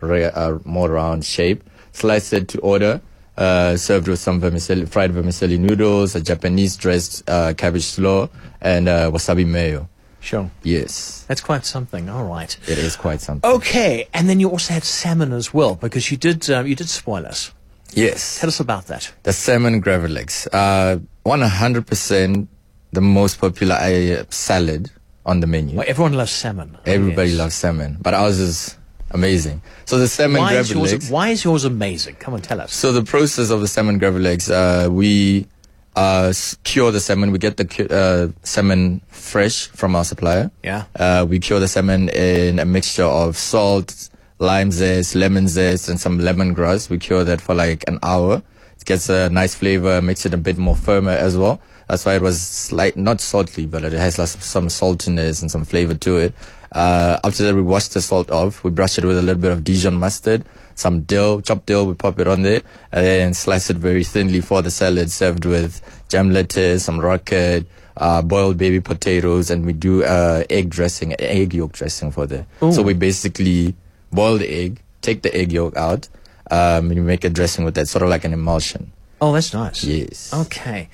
a 0.01 0.59
more 0.63 0.91
round 0.91 1.25
shape. 1.25 1.63
Slice 1.91 2.33
it 2.33 2.47
to 2.49 2.59
order. 2.59 3.01
Uh, 3.37 3.75
served 3.75 4.07
with 4.07 4.17
some 4.19 4.39
vermicelli, 4.39 4.85
fried 4.87 5.11
vermicelli 5.11 5.57
noodles, 5.57 6.15
a 6.15 6.21
Japanese 6.21 6.77
dressed 6.77 7.21
uh, 7.29 7.53
cabbage 7.57 7.83
slaw, 7.83 8.29
and 8.61 8.87
uh, 8.87 9.11
wasabi 9.11 9.45
mayo. 9.45 9.89
Sure. 10.21 10.49
Yes, 10.63 11.25
That's 11.27 11.41
quite 11.41 11.65
something. 11.65 12.09
All 12.09 12.23
right. 12.25 12.57
it 12.67 12.77
is 12.79 12.95
quite 12.95 13.19
something. 13.21 13.47
Okay, 13.51 14.07
and 14.13 14.27
then 14.29 14.39
you 14.39 14.49
also 14.49 14.73
had 14.73 14.83
salmon 14.83 15.33
as 15.33 15.53
well 15.53 15.75
because 15.75 16.09
you 16.09 16.17
did 16.17 16.49
um, 16.49 16.65
you 16.65 16.75
did 16.75 16.87
spoil 16.89 17.25
us. 17.25 17.51
Yes, 17.93 18.39
Tell 18.39 18.47
us 18.49 18.59
about 18.59 18.87
that. 18.87 19.11
the 19.23 19.33
salmon 19.33 19.81
gravlax. 19.81 20.47
Uh, 20.51 20.99
100% 21.25 22.47
the 22.93 23.01
most 23.01 23.39
popular 23.39 23.75
uh, 23.75 24.23
salad 24.29 24.89
on 25.25 25.39
the 25.41 25.47
menu. 25.47 25.75
Well, 25.77 25.85
everyone 25.87 26.13
loves 26.13 26.31
salmon. 26.31 26.77
Everybody 26.85 27.29
Yes. 27.31 27.37
loves 27.39 27.55
salmon, 27.55 27.97
but 28.01 28.13
ours 28.13 28.39
is 28.39 28.77
amazing. 29.11 29.61
So 29.85 29.97
the 29.97 30.07
salmon 30.07 30.41
Why 30.41 30.53
is, 30.55 30.71
yours, 30.71 30.93
eggs. 30.93 31.09
why 31.09 31.29
is 31.29 31.43
yours 31.43 31.65
amazing? 31.65 32.15
Come 32.15 32.33
on, 32.33 32.41
tell 32.41 32.59
us. 32.61 32.73
So 32.73 32.91
the 32.91 33.03
process 33.03 33.49
of 33.49 33.61
the 33.61 33.67
salmon 33.67 33.99
gravlax, 33.99 34.49
uh, 34.49 34.89
we 34.91 35.47
uh, 35.95 36.33
cure 36.63 36.91
the 36.91 36.99
salmon. 36.99 37.31
We 37.31 37.37
get 37.39 37.57
the 37.57 37.87
uh, 37.89 38.37
salmon 38.43 39.01
fresh 39.07 39.67
from 39.67 39.95
our 39.95 40.03
supplier. 40.03 40.51
Yeah. 40.63 40.85
Uh, 40.95 41.25
we 41.27 41.39
cure 41.39 41.59
the 41.59 41.67
salmon 41.67 42.09
in 42.09 42.59
a 42.59 42.65
mixture 42.65 43.03
of 43.05 43.37
salt, 43.37 44.09
lime 44.39 44.71
zest, 44.71 45.15
lemon 45.15 45.47
zest, 45.47 45.87
and 45.89 45.99
some 45.99 46.19
lemongrass. 46.19 46.89
We 46.89 46.97
cure 46.97 47.23
that 47.23 47.41
for 47.41 47.55
like 47.55 47.83
an 47.87 47.99
hour. 48.03 48.41
It 48.77 48.85
gets 48.85 49.09
a 49.09 49.29
nice 49.29 49.55
flavor, 49.55 50.01
makes 50.01 50.25
it 50.25 50.33
a 50.33 50.37
bit 50.37 50.57
more 50.57 50.75
firmer 50.75 51.11
as 51.11 51.37
well. 51.37 51.61
That's 51.87 52.05
why 52.05 52.15
it 52.15 52.21
was 52.21 52.41
slight, 52.41 52.97
not 52.97 53.21
salty, 53.21 53.65
but 53.65 53.83
it 53.83 53.93
has 53.93 54.15
some 54.15 54.67
saltiness 54.67 55.41
and 55.41 55.49
some 55.51 55.63
flavor 55.63 55.93
to 55.93 56.17
it. 56.17 56.33
Uh, 56.75 57.19
after 57.23 57.43
that, 57.43 57.55
we 57.55 57.61
wash 57.61 57.87
the 57.87 58.01
salt 58.01 58.29
off. 58.29 58.63
We 58.63 58.69
brush 58.69 58.97
it 58.97 59.05
with 59.05 59.17
a 59.17 59.21
little 59.21 59.41
bit 59.41 59.51
of 59.51 59.63
Dijon 59.63 59.95
mustard, 59.95 60.43
some 60.75 61.01
dill, 61.01 61.41
chopped 61.41 61.65
dill. 61.65 61.85
We 61.87 61.93
pop 61.93 62.19
it 62.19 62.27
on 62.27 62.41
there, 62.41 62.61
and 62.91 63.05
then 63.05 63.33
slice 63.33 63.69
it 63.69 63.77
very 63.77 64.03
thinly 64.03 64.41
for 64.41 64.61
the 64.61 64.69
salad, 64.69 65.09
served 65.09 65.45
with 65.45 65.81
gem 66.09 66.31
lettuce, 66.31 66.83
some 66.83 66.99
rocket, 66.99 67.65
uh, 67.95 68.21
boiled 68.21 68.57
baby 68.57 68.81
potatoes, 68.81 69.49
and 69.49 69.65
we 69.65 69.71
do 69.71 70.03
uh, 70.03 70.43
egg 70.49 70.69
dressing, 70.69 71.15
egg 71.19 71.53
yolk 71.53 71.71
dressing 71.71 72.11
for 72.11 72.27
the. 72.27 72.45
So 72.59 72.81
we 72.81 72.93
basically 72.93 73.73
boil 74.11 74.37
the 74.37 74.49
egg, 74.49 74.81
take 75.01 75.21
the 75.21 75.33
egg 75.33 75.53
yolk 75.53 75.77
out, 75.77 76.09
um, 76.51 76.87
and 76.91 76.95
you 76.95 77.03
make 77.03 77.23
a 77.23 77.29
dressing 77.29 77.63
with 77.63 77.75
that, 77.75 77.87
sort 77.87 78.03
of 78.03 78.09
like 78.09 78.25
an 78.25 78.33
emulsion. 78.33 78.91
Oh, 79.21 79.31
that's 79.31 79.53
nice. 79.53 79.81
Yes. 79.85 80.33
Okay. 80.33 80.89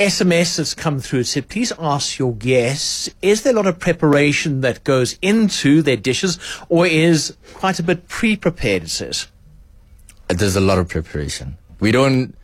SMS 0.00 0.56
has 0.56 0.72
come 0.74 0.98
through. 0.98 1.20
It 1.20 1.26
said, 1.26 1.48
please 1.50 1.72
ask 1.78 2.18
your 2.18 2.34
guests, 2.34 3.10
is 3.20 3.42
there 3.42 3.52
a 3.52 3.56
lot 3.56 3.66
of 3.66 3.78
preparation 3.78 4.62
that 4.62 4.82
goes 4.82 5.18
into 5.20 5.82
their 5.82 5.96
dishes 5.98 6.38
or 6.70 6.86
is 6.86 7.36
quite 7.52 7.78
a 7.78 7.82
bit 7.82 8.08
pre-prepared, 8.08 8.84
it 8.84 8.90
says? 8.90 9.26
There's 10.28 10.56
a 10.56 10.60
lot 10.60 10.78
of 10.78 10.88
preparation. 10.88 11.58
We 11.80 11.92
don't. 11.92 12.34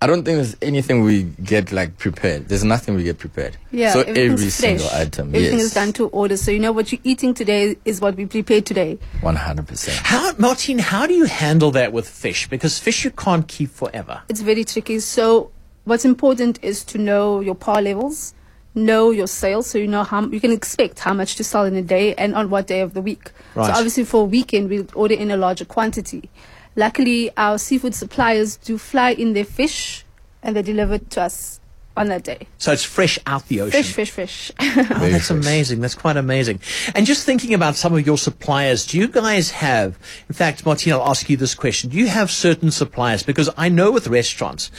I 0.00 0.06
don't 0.06 0.24
think 0.24 0.36
there's 0.36 0.56
anything 0.60 1.02
we 1.02 1.22
get 1.24 1.72
like 1.72 1.96
prepared. 1.98 2.48
There's 2.48 2.62
nothing 2.64 2.94
we 2.94 3.02
get 3.02 3.18
prepared. 3.18 3.56
Yeah, 3.72 3.92
So 3.94 4.02
every 4.02 4.36
fresh. 4.36 4.52
single 4.52 4.88
item, 4.90 5.34
Everything 5.34 5.56
yes, 5.58 5.66
is 5.68 5.74
done 5.74 5.92
to 5.94 6.08
order, 6.08 6.36
so 6.36 6.50
you 6.50 6.58
know 6.60 6.70
what 6.70 6.92
you're 6.92 7.00
eating 7.02 7.32
today 7.34 7.76
is 7.86 8.00
what 8.00 8.14
we 8.14 8.26
prepared 8.26 8.66
today. 8.66 8.98
one 9.22 9.36
hundred 9.36 9.66
percent. 9.66 9.96
How, 10.04 10.32
Martin, 10.38 10.78
how 10.78 11.06
do 11.06 11.14
you 11.14 11.24
handle 11.24 11.70
that 11.72 11.92
with 11.94 12.06
fish? 12.08 12.46
Because 12.48 12.78
fish 12.78 13.04
you 13.04 13.10
can't 13.10 13.48
keep 13.48 13.70
forever. 13.70 14.22
It's 14.28 14.42
very 14.42 14.64
tricky. 14.64 15.00
So 15.00 15.50
what's 15.86 16.04
important 16.04 16.58
is 16.62 16.84
to 16.84 16.98
know 16.98 17.40
your 17.40 17.54
par 17.54 17.80
levels, 17.80 18.34
know 18.74 19.10
your 19.10 19.26
sales, 19.26 19.66
so 19.66 19.78
you 19.78 19.86
know 19.86 20.04
how 20.04 20.26
you 20.26 20.40
can 20.40 20.52
expect 20.52 20.98
how 20.98 21.14
much 21.14 21.36
to 21.36 21.44
sell 21.44 21.64
in 21.64 21.74
a 21.76 21.82
day 21.82 22.14
and 22.16 22.34
on 22.34 22.50
what 22.50 22.66
day 22.66 22.80
of 22.80 22.92
the 22.92 23.00
week. 23.00 23.30
Right. 23.54 23.66
So 23.66 23.72
obviously 23.72 24.04
for 24.04 24.22
a 24.22 24.24
weekend 24.24 24.68
we 24.68 24.86
order 24.94 25.14
in 25.14 25.30
a 25.30 25.36
larger 25.36 25.64
quantity. 25.64 26.28
Luckily, 26.74 27.30
our 27.38 27.56
seafood 27.56 27.94
suppliers 27.94 28.58
do 28.58 28.76
fly 28.76 29.12
in 29.12 29.32
their 29.32 29.46
fish 29.46 30.04
and 30.42 30.54
they 30.54 30.62
deliver 30.62 30.94
it 30.94 31.08
to 31.12 31.22
us 31.22 31.60
on 31.96 32.08
that 32.08 32.22
day. 32.24 32.46
So 32.58 32.72
it's 32.72 32.84
fresh 32.84 33.18
out 33.26 33.46
the 33.48 33.60
ocean. 33.62 33.82
Fish, 33.82 33.92
fish, 33.92 34.10
fish. 34.10 34.52
Oh, 34.96 35.08
that's 35.10 35.30
amazing. 35.30 35.80
That's 35.80 35.94
quite 35.94 36.16
amazing. 36.16 36.60
And 36.94 37.06
just 37.06 37.24
thinking 37.24 37.54
about 37.54 37.76
some 37.76 37.94
of 37.94 38.06
your 38.06 38.18
suppliers, 38.18 38.86
do 38.86 38.98
you 38.98 39.08
guys 39.08 39.50
have, 39.50 39.98
in 40.28 40.34
fact, 40.34 40.64
Martina, 40.66 40.98
I'll 40.98 41.08
ask 41.10 41.28
you 41.30 41.36
this 41.36 41.54
question. 41.54 41.90
Do 41.90 41.96
you 41.96 42.08
have 42.08 42.30
certain 42.30 42.70
suppliers? 42.70 43.22
Because 43.22 43.50
I 43.56 43.68
know 43.68 43.90
with 43.90 44.08
restaurants, 44.08 44.70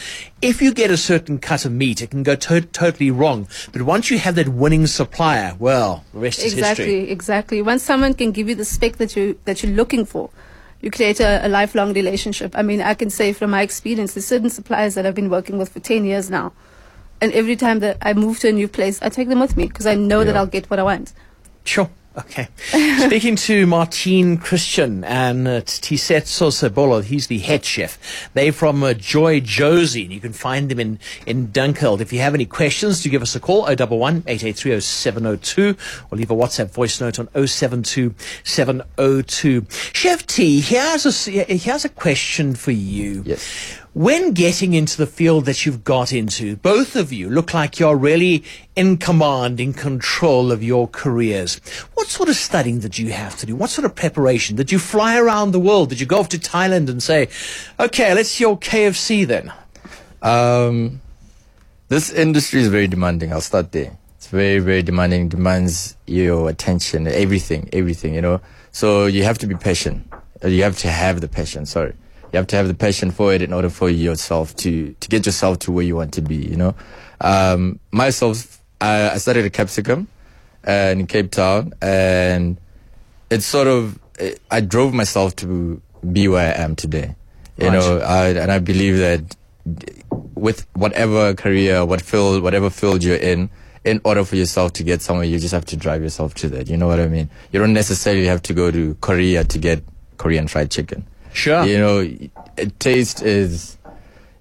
if 0.42 0.62
you 0.62 0.74
get 0.74 0.92
a 0.92 0.98
certain 0.98 1.40
cut 1.40 1.66
of 1.66 1.72
meat, 1.72 2.02
it 2.02 2.12
can 2.12 2.24
go 2.24 2.36
to- 2.36 2.62
totally 2.62 3.12
wrong. 3.12 3.48
But 3.72 3.82
once 3.84 4.10
you 4.12 4.20
have 4.20 4.36
that 4.36 4.50
winning 4.50 4.88
supplier, 4.88 5.56
well, 5.60 6.04
the 6.14 6.20
rest 6.20 6.40
is 6.40 6.54
exactly, 6.54 6.86
history. 6.86 7.12
exactly. 7.12 7.62
Once 7.62 7.84
someone 7.84 8.14
can 8.14 8.32
give 8.32 8.48
you 8.50 8.56
the 8.56 8.66
spec 8.66 8.98
that 8.98 9.16
you 9.16 9.40
that 9.46 9.64
you're 9.64 9.72
looking 9.74 10.06
for, 10.06 10.30
you 10.82 10.92
create 10.92 11.20
a, 11.20 11.46
a 11.46 11.50
lifelong 11.50 11.94
relationship. 11.94 12.54
I 12.56 12.62
mean, 12.62 12.82
I 12.82 12.94
can 12.94 13.10
say 13.10 13.34
from 13.34 13.50
my 13.52 13.62
experience, 13.62 14.14
there's 14.14 14.28
certain 14.28 14.50
suppliers 14.50 14.96
that 14.96 15.06
I've 15.06 15.16
been 15.16 15.30
working 15.30 15.58
with 15.58 15.70
for 15.70 15.80
ten 15.80 16.06
years 16.06 16.30
now, 16.30 16.54
and 17.22 17.32
every 17.34 17.56
time 17.56 17.80
that 17.80 17.98
I 18.02 18.14
move 18.14 18.40
to 18.40 18.50
a 18.50 18.52
new 18.52 18.68
place, 18.68 19.00
I 19.02 19.10
take 19.10 19.30
them 19.30 19.40
with 19.40 19.56
me 19.58 19.68
because 19.68 19.86
I 19.86 19.96
know 19.96 20.24
that 20.24 20.36
I'll 20.38 20.46
get 20.48 20.70
what 20.70 20.80
I 20.80 20.84
want. 20.84 21.14
Sure. 21.66 21.90
Okay. 22.18 22.48
Speaking 23.06 23.36
to 23.36 23.68
Martine 23.68 24.38
Christian 24.38 25.04
and 25.04 25.48
uh, 25.48 25.62
Tiisetso 25.62 26.50
Sebola, 26.50 27.04
he's 27.04 27.28
the 27.28 27.38
head 27.38 27.64
chef. 27.64 28.00
They're 28.34 28.52
from 28.52 28.82
uh, 28.82 28.94
JoyJozi, 28.94 30.04
and 30.06 30.12
you 30.12 30.20
can 30.20 30.34
find 30.34 30.68
them 30.70 30.80
in, 30.80 30.98
in 31.28 31.50
Dunkeld. 31.50 32.02
If 32.02 32.12
you 32.12 32.18
have 32.22 32.34
any 32.34 32.48
questions, 32.48 33.04
do 33.04 33.10
give 33.12 33.22
us 33.22 33.36
a 33.36 33.40
call, 33.40 33.68
011 33.68 34.24
883 34.26 34.80
0702, 34.80 35.78
or 36.10 36.18
leave 36.18 36.32
a 36.32 36.36
WhatsApp 36.36 36.72
voice 36.72 37.00
note 37.00 37.20
on 37.20 37.30
072 37.48 38.16
702. 38.44 39.66
Chef 39.94 40.26
T, 40.26 40.60
here's 40.60 41.06
a, 41.06 41.10
s- 41.10 41.26
here's 41.26 41.86
a 41.86 41.90
question 41.90 42.56
for 42.56 42.72
you. 42.72 43.22
Yes. 43.28 43.78
When 43.98 44.34
getting 44.34 44.76
into 44.76 44.96
the 44.96 45.08
field 45.08 45.46
that 45.46 45.66
you've 45.66 45.84
got 45.84 46.14
into, 46.14 46.56
both 46.58 46.96
of 46.96 47.12
you 47.12 47.32
look 47.32 47.56
like 47.56 47.80
you're 47.80 47.98
really 47.98 48.44
in 48.76 48.98
command, 48.98 49.60
in 49.60 49.74
control 49.74 50.52
of 50.52 50.62
your 50.62 50.88
careers. 50.88 51.60
What 51.96 52.06
sort 52.06 52.30
of 52.30 52.36
studying 52.36 52.78
did 52.78 53.00
you 53.00 53.12
have 53.12 53.36
to 53.38 53.48
do? 53.48 53.56
What 53.56 53.72
sort 53.72 53.86
of 53.86 53.96
preparation? 53.96 54.56
Did 54.56 54.72
you 54.72 54.78
fly 54.78 55.18
around 55.18 55.50
the 55.50 55.60
world? 55.60 55.90
Did 55.90 56.00
you 56.00 56.06
go 56.06 56.20
off 56.20 56.30
to 56.30 56.38
Thailand 56.38 56.90
and 56.90 57.02
say, 57.02 57.30
okay, 57.80 58.14
let's 58.14 58.30
see 58.30 58.44
your 58.44 58.60
KFC 58.60 59.26
then? 59.26 59.52
Um, 60.22 61.02
this 61.88 62.12
industry 62.12 62.62
is 62.62 62.68
very 62.68 62.88
demanding. 62.88 63.34
I'll 63.34 63.42
start 63.42 63.72
there. 63.72 63.98
It's 64.18 64.28
very, 64.28 64.60
very 64.60 64.84
demanding. 64.84 65.28
Demands 65.28 65.98
your 66.06 66.50
attention, 66.50 67.08
everything, 67.08 67.68
everything. 67.74 68.14
You 68.14 68.22
know. 68.22 68.42
So 68.72 69.08
you 69.08 69.24
have 69.24 69.40
to 69.40 69.48
be 69.48 69.56
patient. 69.56 70.08
Uh, 70.44 70.50
You 70.50 70.62
have 70.62 70.78
to 70.86 70.88
have 70.88 71.20
the 71.20 71.28
passion. 71.28 71.66
Sorry, 71.66 71.94
you 72.34 72.38
have 72.38 72.48
to 72.48 72.56
have 72.56 72.68
the 72.68 72.74
passion 72.74 73.12
for 73.12 73.34
it 73.34 73.42
in 73.42 73.54
order 73.54 73.70
for 73.70 73.90
yourself 73.90 74.56
to 74.58 74.94
to 75.00 75.10
get 75.10 75.26
yourself 75.26 75.60
to 75.60 75.72
where 75.72 75.84
you 75.84 75.96
want 75.96 76.14
to 76.14 76.22
be. 76.22 76.36
You 76.36 76.56
know. 76.58 76.76
Um, 77.22 77.80
myself, 77.92 78.62
I, 78.80 79.12
I 79.12 79.18
studied 79.18 79.46
at 79.46 79.54
Capsicum, 79.54 80.08
uh, 80.68 80.72
in 80.72 81.08
Cape 81.08 81.32
Town, 81.32 81.74
and 81.82 82.58
it's 83.30 83.46
sort 83.46 83.68
of 83.68 84.00
I 84.52 84.62
drove 84.62 84.94
myself 84.94 85.36
to 85.38 85.82
be 86.12 86.28
where 86.28 86.54
I 86.56 86.62
am 86.62 86.76
today. 86.76 87.16
You 87.58 87.70
Right. 87.70 87.74
know, 87.74 88.00
I, 88.00 88.28
and 88.30 88.52
I 88.52 88.60
believe 88.60 88.98
that 88.98 89.36
with 90.36 90.68
whatever 90.74 91.34
career, 91.34 91.84
what 91.86 92.02
field, 92.02 92.44
whatever 92.44 92.70
field 92.70 93.04
you're 93.04 93.16
in, 93.18 93.50
in 93.84 94.00
order 94.04 94.24
for 94.24 94.36
yourself 94.36 94.74
to 94.74 94.84
get 94.84 95.02
somewhere, 95.02 95.26
you 95.26 95.40
just 95.40 95.54
have 95.54 95.66
to 95.66 95.78
drive 95.78 96.04
yourself 96.04 96.34
to 96.36 96.50
that. 96.50 96.68
You 96.70 96.78
know 96.78 96.88
what 96.88 97.00
I 97.00 97.08
mean? 97.08 97.30
You 97.52 97.60
don't 97.60 97.74
necessarily 97.74 98.26
have 98.28 98.42
to 98.44 98.54
go 98.54 98.70
to 98.70 98.96
Korea 99.02 99.44
to 99.46 99.58
get 99.58 99.84
Korean 100.18 100.48
fried 100.48 100.70
chicken. 100.70 101.06
Sure. 101.38 101.64
You 101.64 101.78
know, 101.78 102.00
it, 102.58 102.80
taste 102.80 103.22
is, 103.22 103.78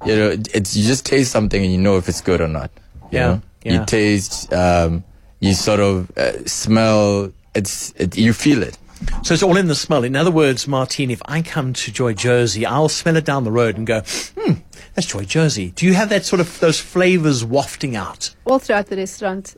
you 0.06 0.16
know, 0.16 0.30
it's 0.54 0.74
you 0.76 0.84
just 0.84 1.04
taste 1.04 1.30
something 1.30 1.62
and 1.62 1.70
you 1.70 1.78
know 1.78 1.96
if 1.98 2.08
it's 2.08 2.22
good 2.22 2.40
or 2.40 2.48
not. 2.48 2.70
You 3.12 3.18
Yeah, 3.18 3.26
know? 3.26 3.42
yeah. 3.64 3.72
You 3.80 3.84
taste, 3.86 4.52
um, 4.52 5.04
you 5.40 5.52
sort 5.54 5.80
of 5.80 6.10
uh, 6.16 6.44
smell. 6.46 7.32
It's 7.54 7.92
it, 7.96 8.16
you 8.16 8.32
feel 8.32 8.62
it. 8.62 8.78
So 9.22 9.34
it's 9.34 9.42
all 9.42 9.58
in 9.58 9.66
the 9.66 9.74
smell. 9.74 10.04
In 10.04 10.16
other 10.16 10.30
words, 10.30 10.66
Martine, 10.66 11.10
if 11.10 11.20
I 11.26 11.42
come 11.42 11.74
to 11.74 11.92
JoyJozi, 11.92 12.64
I'll 12.64 12.88
smell 12.88 13.16
it 13.16 13.26
down 13.26 13.44
the 13.44 13.52
road 13.52 13.76
and 13.76 13.86
go, 13.86 14.00
hmm, 14.38 14.54
that's 14.94 15.06
JoyJozi. 15.12 15.74
Do 15.74 15.84
you 15.84 15.92
have 15.92 16.08
that 16.08 16.24
sort 16.24 16.40
of, 16.40 16.58
those 16.60 16.80
flavors 16.80 17.44
wafting 17.44 17.94
out? 17.94 18.34
All 18.46 18.58
throughout 18.58 18.86
the 18.86 18.96
restaurant, 18.96 19.54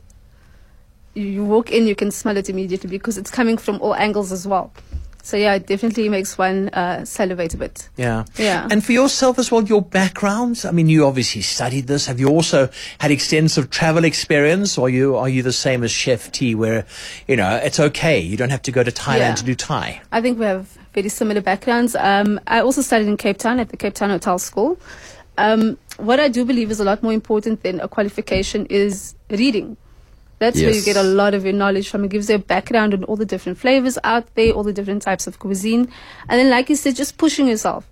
you, 1.13 1.23
you 1.23 1.45
walk 1.45 1.71
in, 1.71 1.87
you 1.87 1.95
can 1.95 2.11
smell 2.11 2.35
it 2.35 2.49
immediately 2.49 2.89
because 2.89 3.17
it's 3.17 3.31
coming 3.31 3.57
from 3.57 3.79
all 3.81 3.95
angles 3.95 4.33
as 4.33 4.45
well. 4.45 4.73
So 5.21 5.37
yeah, 5.37 5.55
it 5.55 5.67
definitely 5.67 6.09
makes 6.09 6.37
one 6.37 6.69
uh, 6.69 7.05
salivate 7.05 7.53
a 7.53 7.57
bit. 7.57 7.89
Yeah. 7.97 8.25
Yeah. 8.37 8.67
And 8.71 8.83
for 8.83 8.93
yourself 8.93 9.37
as 9.37 9.51
well, 9.51 9.63
your 9.63 9.81
background. 9.81 10.63
I 10.65 10.71
mean, 10.71 10.87
you 10.89 11.05
obviously 11.05 11.41
studied 11.41 11.87
this. 11.87 12.07
Have 12.07 12.19
you 12.19 12.29
also 12.29 12.69
had 12.99 13.11
extensive 13.11 13.69
travel 13.69 14.05
experience, 14.05 14.77
or 14.77 14.87
are 14.87 14.89
you 14.89 15.15
are 15.17 15.29
you 15.29 15.43
the 15.43 15.51
same 15.51 15.83
as 15.83 15.91
Chef 15.91 16.31
T, 16.31 16.55
where 16.55 16.85
you 17.27 17.35
know 17.35 17.55
it's 17.57 17.79
okay, 17.79 18.19
you 18.19 18.37
don't 18.37 18.49
have 18.49 18.61
to 18.63 18.71
go 18.71 18.83
to 18.83 18.91
Thailand 18.91 19.19
Yeah. 19.19 19.35
to 19.35 19.43
do 19.43 19.55
Thai? 19.55 20.01
I 20.11 20.21
think 20.21 20.39
we 20.39 20.45
have 20.45 20.67
very 20.93 21.09
similar 21.09 21.41
backgrounds. 21.41 21.95
Um, 21.95 22.39
I 22.47 22.61
also 22.61 22.81
studied 22.81 23.07
in 23.07 23.17
Cape 23.17 23.37
Town 23.37 23.59
at 23.59 23.69
the 23.69 23.77
Cape 23.77 23.93
Town 23.93 24.09
Hotel 24.09 24.39
School. 24.39 24.79
Um, 25.37 25.77
what 25.97 26.19
I 26.19 26.27
do 26.27 26.43
believe 26.45 26.71
is 26.71 26.79
a 26.79 26.83
lot 26.83 27.03
more 27.03 27.13
important 27.13 27.63
than 27.63 27.79
a 27.79 27.87
qualification 27.87 28.65
is 28.67 29.15
reading. 29.29 29.77
That's 30.39 30.59
where 30.59 30.73
you 30.73 30.81
get 30.81 30.95
a 30.95 31.03
lot 31.03 31.33
of 31.33 31.43
your 31.43 31.53
knowledge 31.53 31.89
from. 31.89 32.05
It 32.05 32.11
gives 32.11 32.29
you 32.29 32.35
a 32.35 32.39
background 32.39 32.93
on 32.93 33.03
all 33.03 33.17
the 33.17 33.25
different 33.25 33.57
flavors 33.57 33.97
out 34.03 34.33
there, 34.35 34.53
all 34.53 34.63
the 34.63 34.73
different 34.73 35.01
types 35.01 35.27
of 35.27 35.37
cuisine. 35.37 35.91
And 36.29 36.39
then, 36.39 36.49
like 36.49 36.69
you 36.69 36.75
said, 36.75 36.95
just 36.95 37.17
pushing 37.17 37.47
yourself. 37.47 37.89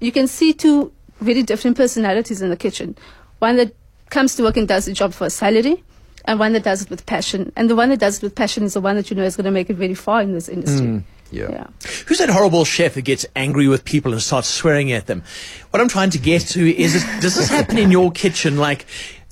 You 0.00 0.10
can 0.10 0.26
see 0.26 0.54
two 0.54 0.92
very 1.20 1.42
different 1.42 1.76
personalities 1.76 2.40
in 2.40 2.48
the 2.48 2.56
kitchen. 2.56 2.96
One 3.38 3.56
that 3.56 3.74
comes 4.08 4.34
to 4.36 4.42
work 4.42 4.56
and 4.56 4.66
does 4.66 4.86
the 4.86 4.92
job 4.92 5.12
for 5.12 5.26
a 5.26 5.30
salary, 5.30 5.84
and 6.24 6.38
one 6.38 6.52
that 6.54 6.62
does 6.62 6.82
it 6.82 6.90
with 6.90 7.04
passion. 7.06 7.52
And 7.56 7.68
the 7.68 7.76
one 7.76 7.90
that 7.90 7.98
does 7.98 8.16
it 8.16 8.22
with 8.22 8.34
passion 8.34 8.64
is 8.64 8.74
the 8.74 8.80
one 8.80 8.96
that 8.96 9.10
you 9.10 9.16
know 9.16 9.24
is 9.24 9.36
going 9.36 9.44
to 9.44 9.50
make 9.50 9.70
it 9.70 9.76
very 9.76 9.94
far 9.94 10.22
in 10.22 10.32
this 10.32 10.48
industry. 10.48 10.86
Mm, 10.86 11.04
yeah. 11.30 11.50
Yeah. 11.50 11.66
Who's 12.06 12.18
that 12.18 12.28
horrible 12.30 12.64
chef 12.64 12.94
who 12.94 13.02
gets 13.02 13.26
angry 13.36 13.68
with 13.68 13.84
people 13.84 14.12
and 14.12 14.22
starts 14.22 14.48
swearing 14.48 14.90
at 14.92 15.06
them? 15.06 15.22
What 15.70 15.80
I'm 15.80 15.88
trying 15.88 16.10
to 16.10 16.18
get 16.18 16.42
to 16.48 16.74
is, 16.74 16.94
this, 16.94 17.04
does 17.20 17.36
this 17.36 17.48
happen 17.48 17.78
in 17.78 17.90
your 17.90 18.10
kitchen? 18.10 18.56
Like 18.56 18.86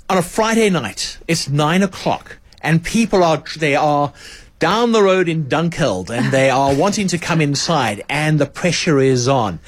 on 0.08 0.16
a 0.16 0.22
Friday 0.22 0.70
night, 0.70 1.18
it's 1.28 1.48
nine 1.48 1.82
o'clock, 1.82 2.37
and 2.62 2.82
people 2.84 3.22
are 3.24 3.42
they 3.56 3.74
are 3.76 4.12
down 4.58 4.92
the 4.92 5.02
road 5.02 5.28
in 5.28 5.44
Dunkeld, 5.44 6.10
and 6.10 6.32
they 6.32 6.50
are 6.50 6.74
wanting 6.84 7.08
to 7.08 7.18
come 7.18 7.40
inside, 7.40 8.04
and 8.08 8.38
the 8.38 8.46
pressure 8.46 8.98
is 8.98 9.28
on. 9.28 9.60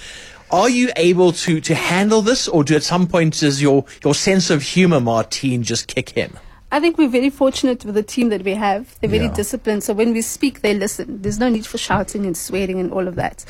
Are 0.50 0.68
you 0.68 0.90
able 0.96 1.30
to 1.32 1.60
to 1.60 1.74
handle 1.74 2.22
this, 2.22 2.48
or 2.48 2.64
do 2.64 2.74
at 2.74 2.82
some 2.82 3.06
point 3.06 3.38
does 3.40 3.62
your 3.62 3.84
your 4.04 4.14
sense 4.14 4.50
of 4.50 4.62
humor, 4.62 5.00
Martine, 5.00 5.62
just 5.62 5.86
kick 5.86 6.16
in? 6.16 6.32
I 6.72 6.78
think 6.78 6.98
we're 6.98 7.08
very 7.08 7.30
fortunate 7.30 7.84
with 7.84 7.96
the 7.96 8.02
team 8.02 8.28
that 8.28 8.42
we 8.44 8.54
have. 8.54 8.96
They're 9.00 9.10
very 9.10 9.24
Yeah. 9.24 9.32
disciplined. 9.32 9.82
So 9.82 9.92
when 9.92 10.12
we 10.12 10.22
speak, 10.22 10.60
they 10.62 10.72
listen. 10.74 11.20
There's 11.22 11.38
no 11.38 11.48
need 11.48 11.66
for 11.66 11.78
shouting 11.78 12.26
and 12.26 12.36
swearing 12.36 12.78
and 12.78 12.92
all 12.92 13.08
of 13.08 13.16
that. 13.16 13.44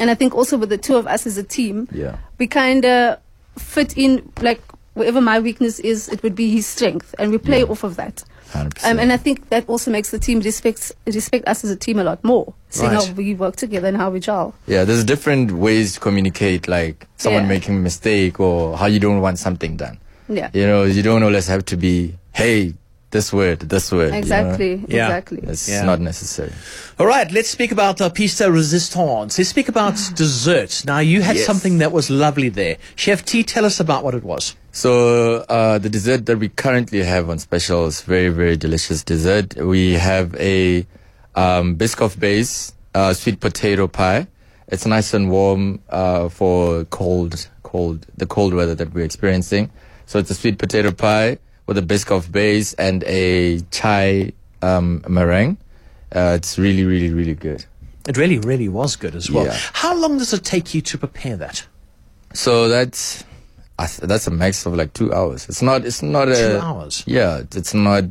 And 0.00 0.10
I 0.10 0.14
think 0.14 0.34
also 0.34 0.58
with 0.58 0.70
the 0.70 0.78
two 0.78 0.96
of 0.96 1.06
us 1.06 1.24
as 1.24 1.38
a 1.38 1.44
team, 1.44 1.86
Yeah. 1.92 2.16
we 2.38 2.48
kind 2.48 2.84
of 2.84 3.18
fit 3.58 3.96
in, 3.96 4.28
like, 4.40 4.60
wherever 4.94 5.20
my 5.20 5.38
weakness 5.40 5.78
is, 5.80 6.08
it 6.08 6.22
would 6.22 6.34
be 6.34 6.50
his 6.50 6.66
strength. 6.66 7.14
And 7.18 7.30
we 7.30 7.38
play 7.38 7.60
Yeah. 7.60 7.66
off 7.66 7.84
of 7.84 7.96
that. 7.96 8.24
100%. 8.52 8.84
Um, 8.90 8.98
and 9.00 9.12
I 9.12 9.16
think 9.16 9.48
that 9.50 9.68
also 9.68 9.90
makes 9.90 10.10
the 10.10 10.18
team 10.18 10.38
respect, 10.40 10.92
respect 11.06 11.48
us 11.48 11.64
as 11.64 11.70
a 11.70 11.76
team 11.76 11.98
a 11.98 12.04
lot 12.04 12.22
more, 12.22 12.54
seeing 12.70 12.92
Right. 12.92 13.04
how 13.06 13.12
we 13.14 13.34
work 13.34 13.56
together 13.56 13.88
and 13.88 13.96
how 13.96 14.10
we 14.10 14.20
gel. 14.20 14.54
Yeah, 14.68 14.84
there's 14.84 15.02
different 15.04 15.50
ways 15.52 15.94
to 15.94 16.00
communicate, 16.00 16.68
like 16.68 17.06
someone 17.16 17.42
Yeah. 17.44 17.48
making 17.48 17.76
a 17.76 17.80
mistake 17.80 18.38
or 18.38 18.76
how 18.76 18.86
you 18.86 19.00
don't 19.00 19.20
want 19.20 19.38
something 19.40 19.76
done. 19.76 19.98
Yeah. 20.28 20.50
You 20.52 20.66
know, 20.66 20.84
you 20.84 21.02
don't 21.02 21.22
always 21.24 21.48
have 21.48 21.64
to 21.66 21.76
be, 21.76 22.14
hey, 22.32 22.74
this 23.14 23.32
word, 23.32 23.60
this 23.60 23.90
word. 23.92 24.06
you 24.06 24.10
know? 24.12 24.18
Exactly. 24.18 24.72
Yeah. 24.88 25.06
Exactly. 25.06 25.38
It's 25.52 25.68
Yeah. 25.68 25.84
not 25.90 26.00
necessary. 26.00 26.52
All 26.98 27.06
right, 27.06 27.30
let's 27.36 27.48
speak 27.48 27.70
about 27.72 28.00
uh, 28.00 28.10
pista 28.10 28.50
resistance. 28.50 29.38
Let's 29.38 29.50
speak 29.56 29.68
about 29.68 29.94
dessert. 30.22 30.82
Now, 30.84 30.98
you 30.98 31.22
had 31.22 31.36
Yes. 31.36 31.46
something 31.46 31.78
that 31.78 31.92
was 31.92 32.10
lovely 32.10 32.50
there. 32.50 32.76
Chef 32.96 33.24
T, 33.24 33.42
tell 33.44 33.64
us 33.64 33.78
about 33.80 34.02
what 34.04 34.14
it 34.14 34.24
was. 34.24 34.56
So 34.72 34.90
uh, 35.48 35.78
the 35.78 35.88
dessert 35.88 36.26
that 36.26 36.38
we 36.38 36.48
currently 36.48 37.02
have 37.04 37.30
on 37.30 37.38
special 37.38 37.86
is 37.86 38.02
very, 38.02 38.28
very 38.30 38.56
delicious 38.56 39.04
dessert. 39.04 39.54
We 39.56 39.92
have 39.94 40.34
a 40.34 40.84
um, 41.36 41.76
Biscoff 41.76 42.18
base 42.18 42.72
uh, 42.94 43.12
sweet 43.14 43.38
potato 43.40 43.86
pie. 43.86 44.26
It's 44.68 44.86
nice 44.86 45.14
and 45.14 45.30
warm 45.30 45.80
uh, 45.88 46.28
for 46.28 46.84
cold, 46.86 47.48
cold, 47.62 48.06
the 48.16 48.26
cold 48.26 48.52
weather 48.54 48.74
that 48.74 48.92
we're 48.92 49.04
experiencing. 49.04 49.70
So 50.06 50.18
it's 50.18 50.30
a 50.30 50.34
sweet 50.34 50.58
potato 50.58 50.90
pie 50.90 51.38
with 51.66 51.78
a 51.78 51.82
Biscoff 51.82 52.30
base 52.30 52.74
and 52.74 53.02
a 53.04 53.60
chai 53.70 54.32
um, 54.62 55.02
meringue. 55.08 55.56
Uh, 56.14 56.34
it's 56.36 56.58
really, 56.58 56.84
really, 56.84 57.12
really 57.12 57.34
good. 57.34 57.64
It 58.08 58.16
really, 58.16 58.38
really 58.38 58.68
was 58.68 58.96
good 58.96 59.14
as 59.14 59.30
well. 59.30 59.46
Yeah. 59.46 59.56
How 59.72 59.94
long 59.96 60.18
does 60.18 60.32
it 60.32 60.44
take 60.44 60.74
you 60.74 60.82
to 60.82 60.98
prepare 60.98 61.36
that? 61.36 61.66
So 62.34 62.68
that's 62.68 63.24
that's 64.02 64.26
a 64.26 64.30
max 64.30 64.66
of 64.66 64.74
like 64.74 64.92
two 64.92 65.12
hours. 65.12 65.48
It's 65.48 65.62
not. 65.62 65.84
It's 65.84 66.02
not 66.02 66.28
a 66.28 66.34
Two 66.34 66.58
hours? 66.58 67.02
Yeah, 67.06 67.38
it's- 67.38 67.74
not 67.74 68.04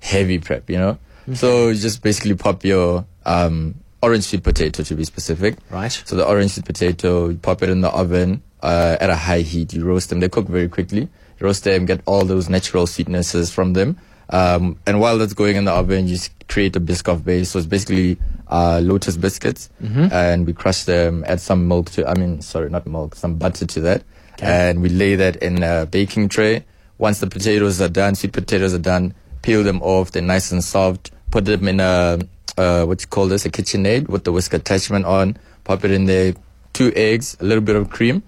heavy 0.00 0.38
prep. 0.38 0.68
You 0.70 0.78
know. 0.78 0.98
So 1.34 1.68
you 1.68 1.74
just 1.74 2.02
basically 2.02 2.34
pop 2.34 2.64
your 2.64 3.04
um, 3.24 3.74
orange 4.00 4.24
sweet 4.24 4.42
potato 4.44 4.82
to 4.84 4.94
be 4.94 5.04
specific. 5.04 5.56
Right. 5.70 5.90
So 6.04 6.14
the 6.16 6.24
orange 6.26 6.52
sweet 6.52 6.64
potato, 6.66 7.28
you 7.28 7.36
pop 7.36 7.62
it 7.62 7.68
in 7.68 7.80
the 7.80 7.90
oven 7.90 8.42
uh, 8.62 8.96
at 9.00 9.10
a 9.10 9.16
high 9.16 9.40
heat. 9.40 9.74
You 9.74 9.84
roast 9.84 10.08
them. 10.08 10.20
They 10.20 10.28
cook 10.28 10.46
very 10.46 10.68
quickly. 10.68 11.08
Roast 11.40 11.64
them, 11.64 11.86
get 11.86 12.00
all 12.06 12.24
those 12.24 12.48
natural 12.48 12.86
sweetnesses 12.86 13.52
from 13.52 13.74
them. 13.74 13.98
Um, 14.30 14.78
and 14.86 15.00
while 15.00 15.18
that's 15.18 15.34
going 15.34 15.56
in 15.56 15.66
the 15.66 15.72
oven, 15.72 16.08
you 16.08 16.18
create 16.48 16.74
a 16.76 16.80
Biscoff 16.80 17.22
base. 17.24 17.50
So 17.50 17.58
it's 17.58 17.66
basically 17.68 18.18
uh, 18.48 18.80
lotus 18.82 19.16
biscuits, 19.16 19.68
and 20.12 20.46
we 20.46 20.52
crush 20.52 20.84
them. 20.84 21.24
Add 21.26 21.40
some 21.40 21.68
milk 21.68 21.90
to. 21.90 22.08
I 22.08 22.14
mean, 22.14 22.40
sorry, 22.42 22.70
not 22.70 22.86
milk. 22.86 23.14
Some 23.14 23.36
butter 23.36 23.66
to 23.66 23.80
that, 23.82 24.02
and 24.40 24.82
we 24.82 24.88
lay 24.88 25.14
that 25.16 25.36
in 25.36 25.62
a 25.62 25.86
baking 25.86 26.28
tray. 26.30 26.64
Once 26.98 27.20
the 27.20 27.26
potatoes 27.26 27.80
are 27.80 27.88
done, 27.88 28.14
sweet 28.14 28.32
potatoes 28.32 28.72
are 28.74 28.78
done, 28.78 29.14
peel 29.42 29.62
them 29.62 29.82
off. 29.82 30.12
They're 30.12 30.22
nice 30.22 30.50
and 30.50 30.64
soft. 30.64 31.10
Put 31.30 31.44
them 31.44 31.68
in 31.68 31.80
a 31.80 32.18
uh, 32.56 32.84
what 32.86 33.02
you 33.02 33.06
call 33.08 33.26
this 33.28 33.44
a 33.44 33.50
KitchenAid 33.50 34.08
with 34.08 34.24
the 34.24 34.32
whisk 34.32 34.54
attachment 34.54 35.04
on. 35.04 35.36
Pop 35.64 35.84
it 35.84 35.90
in 35.90 36.06
there. 36.06 36.34
Two 36.72 36.92
eggs, 36.96 37.36
a 37.40 37.44
little 37.44 37.62
bit 37.62 37.76
of 37.76 37.90
cream. 37.90 38.22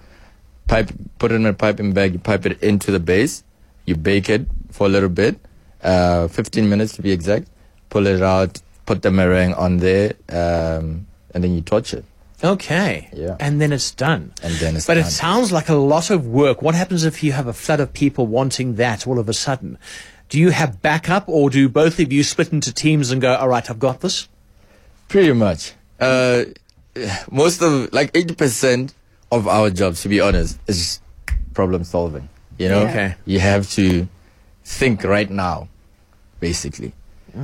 Pipe, 0.68 0.90
put 1.18 1.33
it 1.33 1.37
in 1.37 1.46
a 1.46 1.52
piping 1.52 1.92
bag. 1.92 2.12
You 2.12 2.18
pipe 2.18 2.46
it 2.46 2.62
into 2.62 2.90
the 2.90 3.00
base. 3.00 3.42
You 3.87 3.96
bake 3.96 4.28
it 4.28 4.46
for 4.70 4.87
a 4.87 4.90
little 4.90 5.09
bit, 5.09 5.40
uh, 5.83 6.28
15 6.28 6.68
minutes 6.68 6.94
to 6.96 7.02
be 7.02 7.11
exact. 7.11 7.48
Pull 7.88 8.07
it 8.07 8.22
out. 8.22 8.61
Put 8.87 9.02
the 9.02 9.11
meringue 9.11 9.54
on 9.54 9.78
there, 9.78 10.14
um, 10.31 11.07
and 11.35 11.44
then 11.44 11.54
you 11.54 11.61
torch 11.61 11.92
it. 11.92 12.04
Okay. 12.42 13.09
Yeah. 13.12 13.37
And 13.40 13.61
then 13.61 13.72
it's 13.72 13.90
done. 13.90 14.33
And 14.42 14.54
then 14.54 14.76
it's 14.76 14.87
but 14.87 14.96
it 14.96 15.07
sounds 15.07 15.50
like 15.50 15.68
a 15.68 15.74
lot 15.74 16.11
of 16.11 16.26
work. 16.26 16.62
What 16.62 16.74
happens 16.74 17.04
if 17.04 17.22
you 17.22 17.33
have 17.33 17.46
a 17.46 17.52
flood 17.52 17.81
of 17.81 17.92
people 17.92 18.26
wanting 18.26 18.76
that 18.76 19.07
all 19.07 19.18
of 19.18 19.28
a 19.28 19.35
sudden? 19.35 19.76
Do 20.28 20.38
you 20.38 20.50
have 20.50 20.81
backup 20.81 21.28
or 21.28 21.50
do 21.50 21.68
both 21.68 21.98
of 21.98 22.12
you 22.12 22.22
split 22.22 22.52
into 22.52 22.72
teams 22.72 23.11
and 23.11 23.20
go, 23.20 23.35
all 23.35 23.48
right, 23.48 23.68
I've 23.68 23.78
got 23.78 24.00
this? 24.00 24.28
Pretty 25.09 25.33
much. 25.33 25.72
Uh, 25.98 26.44
most 27.31 27.61
of 27.62 27.92
like 27.92 28.12
80% 28.12 28.92
of 29.30 29.46
our 29.48 29.70
jobs, 29.70 30.02
to 30.02 30.08
be 30.08 30.20
honest, 30.20 30.58
is 30.66 31.00
problem 31.54 31.84
solving. 31.84 32.28
You 32.58 32.68
know, 32.68 32.82
Yeah. 32.82 32.90
Okay. 32.90 33.14
you 33.26 33.40
have 33.40 33.68
to 33.72 34.08
think 34.64 35.04
right 35.04 35.30
now, 35.30 35.68
basically. 36.40 36.92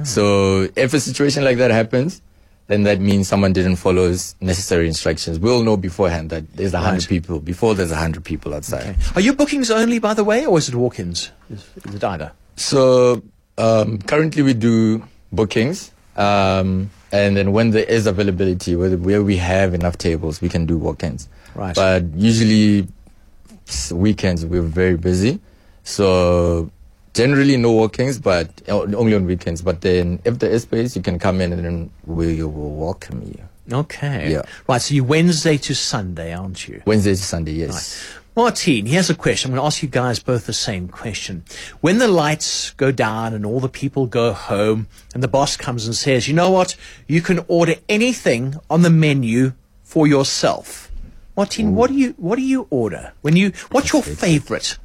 So 0.02 0.66
if 0.74 0.92
a 0.92 0.98
situation 0.98 1.44
like 1.44 1.58
that 1.58 1.70
happens, 1.70 2.20
then 2.66 2.82
that 2.84 2.98
means 2.98 3.28
someone 3.28 3.52
didn't 3.52 3.76
follow 3.76 4.08
necessary 4.40 4.88
instructions. 4.88 5.38
We'll 5.38 5.62
know 5.62 5.76
beforehand 5.76 6.30
that 6.30 6.50
there's 6.56 6.74
a 6.74 6.80
hundred 6.80 7.02
Right. 7.02 7.08
people 7.08 7.38
before 7.38 7.74
there's 7.76 7.92
a 7.92 7.96
hundred 7.96 8.24
people 8.24 8.54
outside. 8.54 8.96
Are 9.14 9.20
your 9.20 9.34
bookings 9.34 9.70
only, 9.70 10.00
by 10.00 10.14
the 10.14 10.24
way, 10.24 10.46
or 10.46 10.58
is 10.58 10.68
it 10.68 10.74
walk-ins? 10.74 11.30
Is, 11.50 11.62
is 11.84 11.94
it 11.94 12.02
either? 12.02 12.32
So 12.56 13.22
um, 13.58 13.98
currently 13.98 14.42
we 14.42 14.54
do 14.54 15.04
bookings, 15.30 15.92
um, 16.16 16.90
and 17.12 17.36
then 17.36 17.52
when 17.52 17.70
there 17.70 17.84
is 17.84 18.06
availability, 18.08 18.74
where, 18.74 18.96
where 18.96 19.22
we 19.22 19.36
have 19.36 19.74
enough 19.74 19.96
tables, 19.98 20.40
we 20.40 20.48
can 20.48 20.66
do 20.66 20.76
walk-ins. 20.78 21.28
Right. 21.54 21.74
But 21.74 22.04
usually 22.14 22.88
weekends 23.92 24.44
we're 24.44 24.62
very 24.62 24.96
busy, 24.96 25.40
so 25.84 26.70
generally 27.14 27.56
no 27.56 27.72
walk-ins, 27.72 28.18
but 28.18 28.48
only 28.68 29.14
on 29.14 29.24
weekends. 29.24 29.62
But 29.62 29.80
then 29.80 30.20
if 30.24 30.38
there 30.38 30.50
is 30.50 30.62
space, 30.62 30.96
you 30.96 31.02
can 31.02 31.18
come 31.18 31.40
in 31.40 31.52
and 31.52 31.64
then 31.64 31.90
we 32.06 32.42
will 32.42 32.74
welcome 32.74 33.22
you. 33.22 33.40
Okay. 33.72 34.32
Yeah. 34.32 34.42
Right, 34.68 34.82
so 34.82 34.94
you're 34.94 35.04
Wednesday 35.04 35.56
to 35.56 35.74
Sunday, 35.74 36.34
aren't 36.34 36.68
you? 36.68 36.82
Wednesday 36.84 37.12
to 37.12 37.16
Sunday, 37.16 37.52
yes. 37.52 38.04
Martine, 38.36 38.84
here's 38.84 39.08
a 39.10 39.14
question. 39.14 39.50
I'm 39.50 39.54
going 39.54 39.62
to 39.62 39.66
ask 39.66 39.80
you 39.80 39.88
guys 39.88 40.18
both 40.18 40.46
the 40.46 40.52
same 40.52 40.88
question. 40.88 41.44
When 41.80 41.98
the 41.98 42.08
lights 42.08 42.72
go 42.72 42.90
down 42.90 43.32
and 43.32 43.46
all 43.46 43.60
the 43.60 43.68
people 43.68 44.06
go 44.06 44.32
home 44.32 44.88
and 45.14 45.22
the 45.22 45.28
boss 45.28 45.56
comes 45.56 45.86
and 45.86 45.94
says, 45.94 46.26
you 46.26 46.34
know 46.34 46.50
what? 46.50 46.74
You 47.06 47.22
can 47.22 47.44
order 47.46 47.76
anything 47.88 48.56
on 48.68 48.82
the 48.82 48.90
menu 48.90 49.52
for 49.84 50.08
yourself. 50.08 50.90
Martine, 51.36 51.74
what 51.74 51.90
do 51.90 51.94
you, 51.96 52.14
what 52.16 52.36
do 52.36 52.42
you 52.42 52.66
order? 52.70 53.12
When 53.22 53.36
you, 53.36 53.52
what's 53.70 53.92
your 53.92 54.02
favorite? 54.02 54.78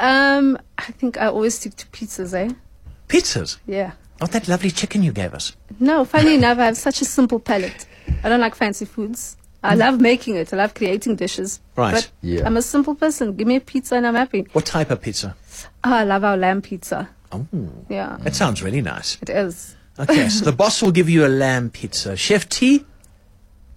Um, 0.00 0.58
I 0.78 0.92
think 0.92 1.16
I 1.20 1.26
always 1.26 1.54
stick 1.58 1.76
to 1.76 1.86
pizzas, 1.86 2.34
eh? 2.34 2.52
Pizzas. 3.08 3.58
Yeah. 3.66 3.92
Not 4.20 4.32
that 4.32 4.48
lovely 4.48 4.70
chicken 4.70 5.02
you 5.02 5.12
gave 5.12 5.32
us. 5.34 5.56
No, 5.80 6.04
funny 6.04 6.34
enough, 6.34 6.58
I 6.58 6.66
have 6.66 6.76
such 6.76 7.00
a 7.00 7.04
simple 7.04 7.40
palate. 7.40 7.86
I 8.22 8.28
don't 8.28 8.40
like 8.40 8.54
fancy 8.54 8.84
foods. 8.84 9.36
I 9.64 9.76
love 9.76 10.00
making 10.00 10.36
it. 10.36 10.52
I 10.52 10.56
love 10.56 10.74
creating 10.74 11.16
dishes. 11.16 11.60
Right. 11.76 11.92
But 11.94 12.10
Yeah. 12.20 12.44
I'm 12.44 12.56
a 12.56 12.62
simple 12.62 12.94
person. 12.96 13.34
Give 13.36 13.46
me 13.46 13.56
a 13.56 13.60
pizza 13.60 13.94
and 13.96 14.06
I'm 14.06 14.14
happy. 14.16 14.46
What 14.52 14.66
type 14.66 14.90
of 14.90 15.00
pizza? 15.00 15.36
Oh, 15.84 15.92
I 15.92 16.04
love 16.04 16.24
our 16.24 16.36
lamb 16.36 16.62
pizza. 16.62 17.08
Oh, 17.30 17.46
Yeah, 17.88 18.16
that 18.20 18.34
sounds 18.34 18.62
really 18.62 18.82
nice. 18.82 19.18
it 19.22 19.30
is. 19.30 19.76
Okay, 19.98 20.28
so 20.28 20.44
the 20.44 20.52
boss 20.52 20.82
will 20.82 20.90
give 20.90 21.08
you 21.08 21.24
a 21.24 21.28
lamb 21.28 21.70
pizza. 21.70 22.16
Chef 22.16 22.48
T? 22.48 22.84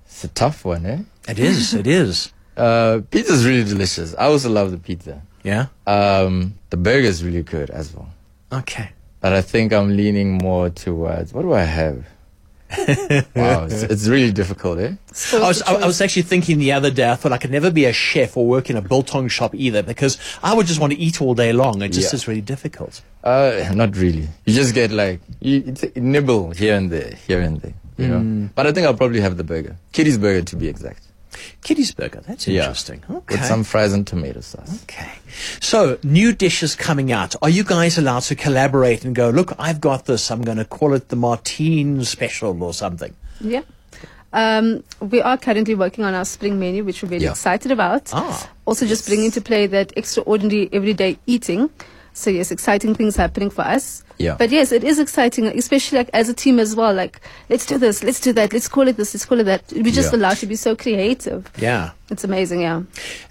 It's 0.06 0.24
a 0.24 0.28
tough 0.30 0.66
one, 0.66 0.86
eh? 0.86 1.00
It 1.28 1.40
is. 1.40 1.74
It 1.74 1.88
is. 1.88 2.32
Uh, 2.58 3.02
pizza's 3.12 3.46
really 3.46 3.66
delicious. 3.66 4.16
I 4.16 4.28
also 4.28 4.50
love 4.50 4.72
the 4.72 4.78
pizza. 4.78 5.22
Yeah. 5.44 5.66
Um, 5.86 6.54
the 6.70 6.78
burger's 6.78 7.22
really 7.22 7.44
good 7.44 7.70
as 7.70 7.94
well. 7.94 8.08
Okay. 8.50 8.92
But 9.20 9.34
I 9.34 9.42
think 9.42 9.74
I'm 9.74 9.98
leaning 9.98 10.38
more 10.38 10.70
towards 10.70 11.34
what 11.34 11.42
do 11.42 11.52
I 11.52 11.64
have? 11.64 12.06
wow, 13.36 13.66
it's, 13.66 13.84
it's 13.84 14.08
really 14.08 14.32
difficult, 14.32 14.80
eh? 14.80 14.94
I 15.34 15.40
was, 15.40 15.62
I, 15.64 15.76
I 15.76 15.86
was 15.86 16.00
actually 16.00 16.22
thinking 16.22 16.58
the 16.58 16.72
other 16.72 16.90
day, 16.92 17.12
I 17.12 17.16
thought 17.16 17.34
I 17.34 17.38
could 17.38 17.52
never 17.52 17.70
be 17.72 17.84
a 17.84 17.92
chef 17.92 18.38
or 18.38 18.48
work 18.48 18.70
in 18.70 18.78
a 18.78 18.82
biltong 18.82 19.28
shop 19.28 19.54
either 19.54 19.84
because 19.84 20.18
I 20.42 20.54
would 20.54 20.66
just 20.66 20.80
want 20.80 20.94
to 20.94 21.00
eat 21.00 21.22
all 21.22 21.36
day 21.36 21.52
long. 21.52 21.82
It 21.82 21.90
just 21.90 22.14
Yeah. 22.14 22.16
is 22.16 22.26
really 22.26 22.40
difficult. 22.42 23.02
Uh, 23.22 23.70
not 23.74 23.98
really. 23.98 24.30
You 24.46 24.54
just 24.56 24.74
get 24.74 24.92
like 24.92 25.20
you, 25.42 25.62
it's 25.68 25.84
nibble 25.98 26.52
here 26.52 26.76
and 26.78 26.90
there, 26.90 27.16
here 27.28 27.42
and 27.42 27.60
there. 27.60 27.74
You 27.98 28.08
know. 28.08 28.50
But 28.56 28.68
I 28.68 28.72
think 28.72 28.88
I'll 28.88 28.94
probably 28.94 29.20
have 29.20 29.36
the 29.36 29.44
burger, 29.44 29.76
Kitty's 29.92 30.18
burger 30.18 30.42
to 30.44 30.56
be 30.56 30.70
exact. 30.70 31.02
Kitty's 31.64 31.92
burger. 31.94 32.22
That's 32.28 32.48
Yeah. 32.48 32.62
interesting. 32.62 33.04
Okay. 33.10 33.36
With 33.36 33.46
some 33.46 33.64
fries 33.64 33.94
and 33.94 34.06
tomato 34.08 34.42
sauce. 34.42 34.82
Okay. 34.84 35.12
So, 35.60 35.98
new 36.04 36.34
dishes 36.34 36.76
coming 36.76 37.12
out. 37.12 37.36
Are 37.42 37.50
you 37.50 37.64
guys 37.64 37.98
allowed 37.98 38.24
to 38.24 38.36
collaborate 38.36 39.04
and 39.06 39.16
go, 39.16 39.30
look, 39.30 39.54
I've 39.60 39.82
got 39.82 40.06
this. 40.06 40.30
I'm 40.32 40.42
going 40.44 40.58
to 40.58 40.66
call 40.66 40.94
it 40.94 41.10
the 41.10 41.16
Martine 41.16 42.04
special 42.04 42.62
or 42.64 42.74
something? 42.74 43.14
Yeah. 43.42 43.62
Um, 44.34 44.84
we 45.00 45.22
are 45.22 45.38
currently 45.38 45.76
working 45.76 46.04
on 46.04 46.14
our 46.14 46.26
spring 46.26 46.60
menu, 46.60 46.84
which 46.84 47.02
we're 47.02 47.10
very 47.10 47.24
Yeah. 47.24 47.32
excited 47.32 47.72
about. 47.72 48.10
Ah. 48.14 48.50
Also, 48.66 48.86
just 48.86 49.08
bringing 49.08 49.32
to 49.32 49.42
play 49.42 49.66
that 49.68 49.94
extraordinary 49.96 50.70
everyday 50.74 51.18
eating. 51.26 51.70
So 52.18 52.30
yes, 52.30 52.50
exciting 52.50 52.96
things 52.96 53.18
happening 53.18 53.50
for 53.50 53.62
us. 53.64 54.02
Yeah. 54.18 54.36
But 54.40 54.50
yes, 54.50 54.72
it 54.72 54.86
is 54.86 54.98
exciting, 55.00 55.46
especially 55.48 55.98
like 55.98 56.10
as 56.14 56.30
a 56.30 56.34
team 56.34 56.58
as 56.60 56.74
well. 56.74 56.94
Like, 56.94 57.20
let's 57.50 57.66
do 57.66 57.78
this, 57.78 58.02
let's 58.02 58.22
do 58.22 58.32
that, 58.32 58.54
let's 58.54 58.70
call 58.70 58.88
it 58.88 58.96
this, 58.96 59.14
let's 59.14 59.26
call 59.26 59.42
it 59.42 59.44
that. 59.44 59.64
We're 59.74 59.92
just 59.92 60.14
Yeah. 60.14 60.20
allowed 60.20 60.38
to 60.38 60.46
be 60.46 60.56
so 60.56 60.78
creative. 60.78 61.52
Yeah. 61.60 61.92
It's 62.10 62.24
amazing, 62.24 62.62
yeah. 62.62 62.84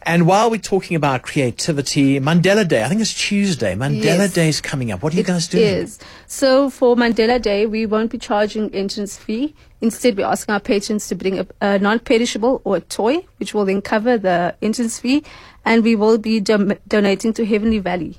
And 0.02 0.26
while 0.26 0.50
we're 0.50 0.60
talking 0.60 0.94
about 0.96 1.22
creativity, 1.22 2.20
Mandela 2.20 2.68
Day, 2.68 2.84
I 2.84 2.88
think 2.88 3.00
it's 3.00 3.14
Tuesday. 3.14 3.74
Mandela 3.74 4.04
Yes. 4.28 4.34
Day 4.34 4.48
is 4.50 4.60
coming 4.60 4.90
up. 4.92 5.02
What 5.02 5.14
are 5.14 5.16
you 5.16 5.22
It 5.22 5.26
guys 5.28 5.48
doing? 5.48 5.64
is. 5.64 5.98
So 6.26 6.68
for 6.68 6.94
Mandela 6.94 7.40
Day, 7.40 7.64
we 7.64 7.86
won't 7.86 8.10
be 8.10 8.18
charging 8.18 8.68
entrance 8.74 9.16
fee. 9.16 9.54
Instead, 9.80 10.18
we're 10.18 10.26
asking 10.26 10.52
our 10.52 10.60
patrons 10.60 11.08
to 11.08 11.14
bring 11.14 11.38
a, 11.38 11.46
a 11.62 11.78
non-perishable 11.78 12.60
or 12.64 12.76
a 12.76 12.80
toy, 12.80 13.24
which 13.38 13.54
will 13.54 13.64
then 13.64 13.80
cover 13.80 14.18
the 14.18 14.54
entrance 14.60 14.98
fee, 14.98 15.24
and 15.64 15.82
we 15.82 15.96
will 15.96 16.18
be 16.18 16.40
dom- 16.40 16.74
donating 16.86 17.32
to 17.32 17.46
Heavenly 17.46 17.78
Valley. 17.78 18.18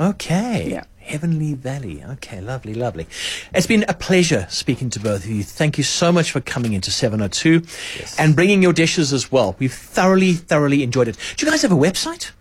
Okay. 0.00 0.70
Yeah. 0.70 0.84
Heavenly 0.98 1.54
Valley. 1.54 2.02
Okay, 2.04 2.40
lovely, 2.40 2.74
lovely. 2.74 3.06
It's 3.54 3.66
been 3.68 3.84
a 3.88 3.94
pleasure 3.94 4.46
speaking 4.50 4.90
to 4.90 4.98
both 5.00 5.24
of 5.24 5.30
you. 5.30 5.44
Thank 5.44 5.78
you 5.78 5.84
so 5.84 6.10
much 6.10 6.32
for 6.32 6.40
coming 6.40 6.72
into 6.72 6.90
702 6.90 7.62
and 8.18 8.34
bringing 8.34 8.60
your 8.60 8.72
dishes 8.72 9.12
as 9.12 9.30
well. 9.30 9.54
We've 9.60 9.72
thoroughly, 9.72 10.32
thoroughly 10.32 10.82
enjoyed 10.82 11.06
it. 11.06 11.16
Do 11.36 11.46
you 11.46 11.52
guys 11.52 11.62
have 11.62 11.70
a 11.70 11.76
website? 11.76 12.32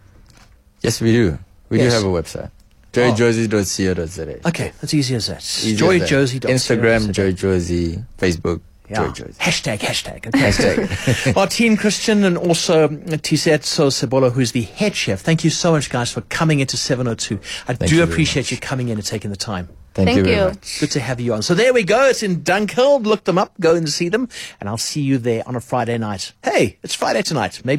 Yes, 0.82 1.00
we 1.00 1.12
do. 1.12 1.38
We 1.70 1.78
Yes. 1.78 1.94
do 1.94 1.98
have 2.00 2.06
a 2.08 2.22
website. 2.22 2.50
Joyjozi.co.za. 2.94 4.48
Okay, 4.48 4.72
that's 4.82 4.94
easy 4.94 5.16
as 5.16 5.28
that. 5.28 5.44
Easy 5.44 5.74
as 6.16 6.34
Instagram, 6.34 7.10
joyjozi. 7.14 8.04
Facebook, 8.18 8.62
Yeah. 8.90 8.98
joyjozi. 9.08 9.38
Hashtag, 9.38 9.80
hashtag. 9.80 10.28
Okay. 10.28 10.40
Hashtag. 10.40 11.36
Martine 11.36 11.78
Christian 11.78 12.24
and 12.24 12.38
also 12.38 12.86
uh, 12.86 12.88
Tiisetso 12.90 13.88
Sebola, 13.90 14.32
who's 14.32 14.52
the 14.52 14.62
head 14.64 14.96
chef. 14.96 15.22
Thank 15.22 15.44
you 15.44 15.50
so 15.50 15.72
much, 15.72 15.90
guys, 15.90 16.12
for 16.12 16.22
coming 16.22 16.60
into 16.60 16.78
702. 16.78 17.36
I 17.68 17.74
Thank 17.74 17.90
do 17.90 17.96
you 17.96 18.04
appreciate 18.04 18.52
you 18.52 18.58
coming 18.58 18.90
in 18.90 18.98
and 18.98 19.06
taking 19.06 19.32
the 19.32 19.38
time. 19.38 19.70
Thank, 19.96 20.08
Thank 20.08 20.18
you 20.18 20.24
very 20.26 20.36
you. 20.36 20.46
much. 20.50 20.80
Good 20.82 20.92
to 20.92 21.00
have 21.00 21.22
you 21.22 21.34
on. 21.34 21.42
So 21.42 21.56
there 21.56 21.74
we 21.74 21.84
go. 21.86 22.10
It's 22.10 22.22
in 22.22 22.42
Dunkeld. 22.42 23.06
Look 23.06 23.24
them 23.24 23.38
up. 23.38 23.54
Go 23.62 23.76
and 23.76 23.88
see 23.88 24.10
them. 24.10 24.28
And 24.60 24.68
I'll 24.68 24.78
see 24.78 25.00
you 25.00 25.18
there 25.18 25.42
on 25.48 25.56
a 25.56 25.62
Friday 25.62 25.98
night. 25.98 26.34
Hey, 26.44 26.78
it's 26.84 26.94
Friday 26.94 27.22
tonight. 27.22 27.62
Maybe 27.64 27.74